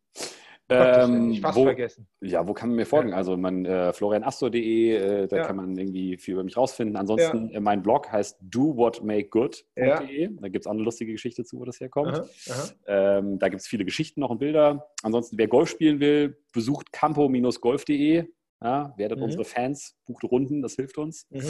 Ähm, 0.67 1.31
ich 1.31 1.41
fast 1.41 1.57
wo, 1.57 1.63
vergessen. 1.63 2.07
Ja, 2.21 2.47
wo 2.47 2.53
kann 2.53 2.69
man 2.69 2.77
mir 2.77 2.85
folgen? 2.85 3.09
Ja. 3.09 3.17
Also 3.17 3.37
man, 3.37 3.65
äh, 3.65 3.93
florianastor.de, 3.93 4.95
äh, 4.95 5.27
da 5.27 5.37
ja. 5.37 5.43
kann 5.43 5.57
man 5.57 5.77
irgendwie 5.77 6.17
viel 6.17 6.33
über 6.33 6.43
mich 6.43 6.57
rausfinden. 6.57 6.95
Ansonsten, 6.95 7.49
ja. 7.49 7.57
äh, 7.57 7.59
mein 7.59 7.83
Blog 7.83 8.11
heißt 8.11 8.39
dowhatmakegood.de. 8.41 10.29
Da 10.41 10.47
gibt 10.47 10.63
es 10.63 10.67
auch 10.67 10.71
eine 10.73 10.81
lustige 10.81 11.11
Geschichte 11.11 11.43
zu, 11.43 11.59
wo 11.59 11.65
das 11.65 11.79
herkommt. 11.79 12.17
Aha, 12.17 12.25
aha. 12.49 12.69
Ähm, 12.87 13.37
da 13.37 13.49
gibt 13.49 13.61
es 13.61 13.67
viele 13.67 13.85
Geschichten 13.85 14.21
noch 14.21 14.31
und 14.31 14.39
Bilder. 14.39 14.89
Ansonsten, 15.03 15.37
wer 15.37 15.47
Golf 15.47 15.69
spielen 15.69 15.99
will, 15.99 16.37
besucht 16.51 16.91
campo-golf.de. 16.91 18.25
Ja, 18.63 18.93
werdet 18.97 19.19
mhm. 19.19 19.25
unsere 19.25 19.43
Fans, 19.43 19.95
bucht 20.05 20.23
Runden, 20.23 20.61
das 20.61 20.75
hilft 20.75 20.97
uns. 20.97 21.27
Mhm. 21.29 21.41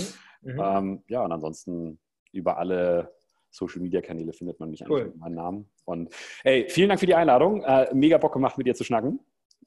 Mhm. 0.41 0.61
Ähm, 0.61 1.03
ja, 1.07 1.23
und 1.23 1.31
ansonsten 1.31 1.99
über 2.33 2.57
alle 2.57 3.13
Social 3.55 3.81
Media 3.81 4.01
Kanäle 4.01 4.33
findet 4.33 4.59
man 4.59 4.69
mich 4.69 4.83
cool. 4.87 5.01
eigentlich 5.01 5.13
mit 5.13 5.21
meinem 5.21 5.35
Namen. 5.35 5.69
Und 5.85 6.13
hey, 6.43 6.65
vielen 6.69 6.89
Dank 6.89 6.99
für 6.99 7.05
die 7.05 7.15
Einladung. 7.15 7.63
Äh, 7.63 7.87
mega 7.93 8.17
Bock 8.17 8.33
gemacht, 8.33 8.57
mit 8.57 8.67
dir 8.67 8.75
zu 8.75 8.83
schnacken. 8.83 9.19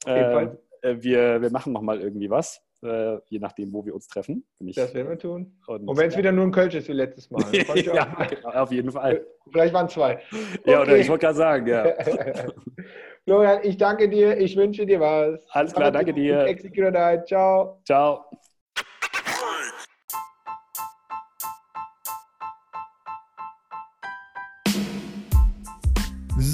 Äh, 0.06 0.48
äh, 0.82 1.02
wir, 1.02 1.40
wir 1.40 1.50
machen 1.50 1.72
nochmal 1.72 2.00
irgendwie 2.00 2.30
was, 2.30 2.62
äh, 2.82 3.16
je 3.28 3.38
nachdem, 3.38 3.72
wo 3.72 3.84
wir 3.84 3.94
uns 3.94 4.06
treffen. 4.06 4.44
Das 4.60 4.94
werden 4.94 5.08
wir 5.08 5.18
tun. 5.18 5.58
Und, 5.66 5.88
und 5.88 5.96
wenn 5.96 6.08
es 6.08 6.16
wieder 6.16 6.32
nur 6.32 6.44
ein 6.44 6.52
Kölsch 6.52 6.74
ist 6.74 6.88
wie 6.88 6.92
letztes 6.92 7.30
Mal. 7.30 7.42
ja, 7.76 8.04
genau, 8.28 8.50
auf 8.50 8.70
jeden 8.70 8.92
Fall. 8.92 9.26
Vielleicht 9.50 9.74
waren 9.74 9.88
zwei. 9.88 10.20
Okay. 10.30 10.70
Ja, 10.70 10.82
oder 10.82 10.98
ich 10.98 11.08
wollte 11.08 11.26
gerade 11.26 11.38
sagen, 11.38 11.66
ja. 11.66 11.94
Florian, 13.24 13.60
ich 13.62 13.76
danke 13.76 14.08
dir, 14.08 14.38
ich 14.38 14.56
wünsche 14.56 14.86
dir 14.86 15.00
was. 15.00 15.44
Alles 15.50 15.72
klar, 15.72 15.90
danke 15.90 16.14
dir. 16.14 16.44
Executor 16.44 17.24
Ciao. 17.24 17.80
Ciao. 17.84 18.24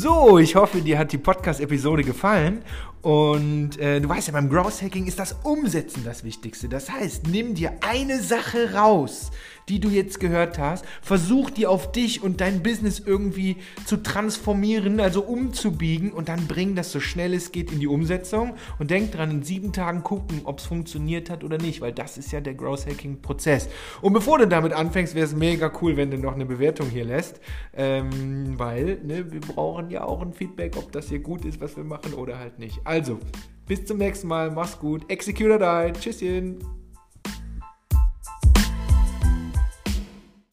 So, 0.05 0.37
ich 0.37 0.55
hoffe, 0.55 0.83
dir 0.83 0.99
hat 0.99 1.13
die 1.13 1.17
Podcast-Episode 1.17 2.05
gefallen. 2.05 2.63
Und 3.01 3.79
äh, 3.79 4.03
du 4.03 4.09
weißt 4.11 4.27
ja, 4.27 4.35
beim 4.35 4.51
Growth 4.51 4.83
Hacking 4.83 5.07
ist 5.07 5.19
das 5.19 5.35
Umsetzen 5.45 6.05
das 6.05 6.25
Wichtigste. 6.25 6.69
Das 6.69 6.91
heißt, 6.91 7.29
nimm 7.29 7.55
dir 7.55 7.73
eine 7.81 8.21
Sache 8.21 8.75
raus, 8.75 9.31
die 9.69 9.81
du 9.81 9.89
jetzt 9.89 10.21
gehört 10.21 10.59
hast, 10.59 10.85
versuch 11.03 11.51
die 11.51 11.67
auf 11.67 11.93
dich 11.93 12.23
und 12.23 12.41
dein 12.41 12.63
Business 12.63 13.01
irgendwie 13.05 13.57
zu 13.87 13.97
transformieren, 13.99 15.01
also 15.01 15.23
umzubiegen 15.23 16.13
und 16.13 16.29
dann 16.29 16.47
bring 16.47 16.75
das 16.75 16.93
so 16.93 17.01
schnell 17.01 17.35
es 17.35 17.53
geht 17.53 17.73
in 17.73 17.81
die 17.81 17.87
Umsetzung 17.87 18.55
und 18.79 18.91
denk 18.91 19.13
dran, 19.13 19.31
in 19.31 19.43
sieben 19.43 19.73
Tagen 19.73 20.03
gucken, 20.03 20.43
ob 20.45 20.59
es 20.59 20.67
funktioniert 20.67 21.31
hat 21.31 21.45
oder 21.45 21.59
nicht, 21.59 21.81
weil 21.81 21.93
das 21.93 22.19
ist 22.19 22.33
ja 22.33 22.41
der 22.41 22.55
Growth 22.55 22.87
Hacking 22.87 23.23
Prozess. 23.23 23.69
Und 24.03 24.13
bevor 24.13 24.39
du 24.39 24.47
damit 24.47 24.73
anfängst, 24.73 25.15
wäre 25.15 25.27
es 25.27 25.35
mega 25.35 25.73
cool, 25.81 25.97
wenn 25.97 26.11
du 26.11 26.19
noch 26.19 26.35
eine 26.35 26.47
Bewertung 26.47 26.89
hier 26.89 27.05
lässt, 27.05 27.41
ähm, 27.75 28.59
weil 28.59 29.01
ne, 29.03 29.31
wir 29.33 29.41
brauchen 29.41 29.91
ja 29.91 30.05
auch 30.05 30.23
ein 30.23 30.33
Feedback, 30.33 30.77
ob 30.77 30.93
das 30.93 31.09
hier 31.09 31.21
gut 31.21 31.45
ist, 31.45 31.61
was 31.61 31.77
wir 31.77 31.85
machen 31.85 32.15
oder 32.15 32.39
halt 32.39 32.59
nicht. 32.59 32.81
Also, 32.85 33.19
bis 33.67 33.85
zum 33.85 33.99
nächsten 33.99 34.29
Mal. 34.29 34.51
Mach's 34.51 34.79
gut. 34.79 35.11
Executor 35.11 35.59
Die. 35.59 35.93
Tschüsschen. 35.99 36.74